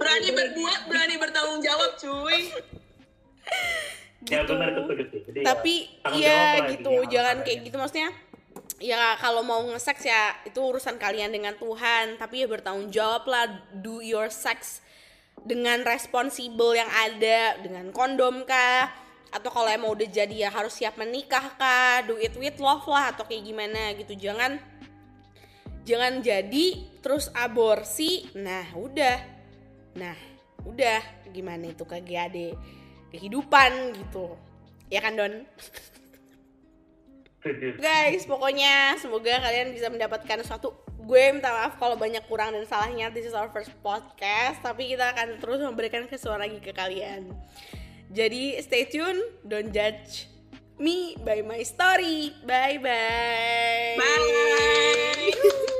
Berani 0.00 0.30
berbuat, 0.32 0.80
berani 0.88 1.14
bertanggung 1.20 1.60
jawab, 1.60 1.90
cuy. 2.00 2.48
Ya 4.28 4.42
gitu. 4.44 4.56
benar 4.56 4.72
itu 4.72 4.80
setuju 4.84 5.04
sih. 5.12 5.20
Jadi 5.30 5.40
tapi 5.46 5.74
tanggung 6.02 6.20
ya 6.20 6.36
lah 6.36 6.68
gitu 6.68 6.92
jangan 7.08 7.36
kayak 7.44 7.58
gitu 7.64 7.76
maksudnya 7.78 8.08
ya 8.78 9.18
kalau 9.18 9.42
mau 9.42 9.58
nge-sex 9.66 10.06
ya 10.06 10.38
itu 10.46 10.58
urusan 10.58 10.96
kalian 10.96 11.34
dengan 11.34 11.54
Tuhan. 11.58 12.16
Tapi 12.16 12.42
ya 12.42 12.46
bertanggung 12.46 12.90
jawab 12.90 13.26
lah 13.26 13.46
do 13.74 13.98
your 14.02 14.30
sex 14.30 14.82
dengan 15.42 15.82
responsibel 15.86 16.74
yang 16.74 16.90
ada 16.90 17.58
dengan 17.62 17.90
kondom 17.90 18.46
kah? 18.46 18.90
Atau 19.28 19.52
kalau 19.52 19.68
emang 19.68 19.92
udah 19.92 20.08
jadi 20.08 20.48
ya 20.48 20.50
harus 20.50 20.72
siap 20.72 20.96
menikah 20.96 21.52
kah? 21.58 22.06
Do 22.06 22.16
it 22.16 22.32
with 22.38 22.56
love 22.62 22.86
lah 22.88 23.12
atau 23.12 23.28
kayak 23.28 23.44
gimana 23.44 23.92
gitu. 23.98 24.16
Jangan 24.16 24.56
jangan 25.84 26.24
jadi 26.24 26.66
terus 27.04 27.28
aborsi. 27.34 28.30
Nah 28.38 28.72
udah. 28.72 29.18
Nah 29.98 30.16
udah. 30.64 31.28
Gimana 31.28 31.68
itu 31.68 31.84
ada 31.84 32.56
kehidupan 33.12 34.00
gitu. 34.00 34.32
Ya 34.88 35.04
kan 35.04 35.18
Don. 35.18 35.44
guys 37.84 38.26
pokoknya 38.26 38.98
semoga 38.98 39.38
kalian 39.38 39.70
bisa 39.70 39.86
mendapatkan 39.88 40.42
suatu 40.42 40.74
gue 41.08 41.24
minta 41.32 41.48
maaf 41.48 41.80
kalau 41.80 41.96
banyak 41.96 42.20
kurang 42.28 42.52
dan 42.52 42.68
salahnya 42.68 43.08
this 43.08 43.24
is 43.24 43.32
our 43.32 43.48
first 43.48 43.72
podcast 43.80 44.60
tapi 44.60 44.92
kita 44.92 45.14
akan 45.16 45.40
terus 45.40 45.60
memberikan 45.62 46.04
kesuara 46.04 46.44
lagi 46.44 46.60
ke 46.60 46.74
kalian. 46.74 47.32
Jadi 48.08 48.56
stay 48.64 48.88
tune 48.88 49.20
don't 49.44 49.72
judge 49.72 50.28
me 50.80 51.16
by 51.24 51.40
my 51.44 51.60
story. 51.64 52.32
Bye 52.44 52.80
bye 52.80 53.96
Bye. 53.96 55.76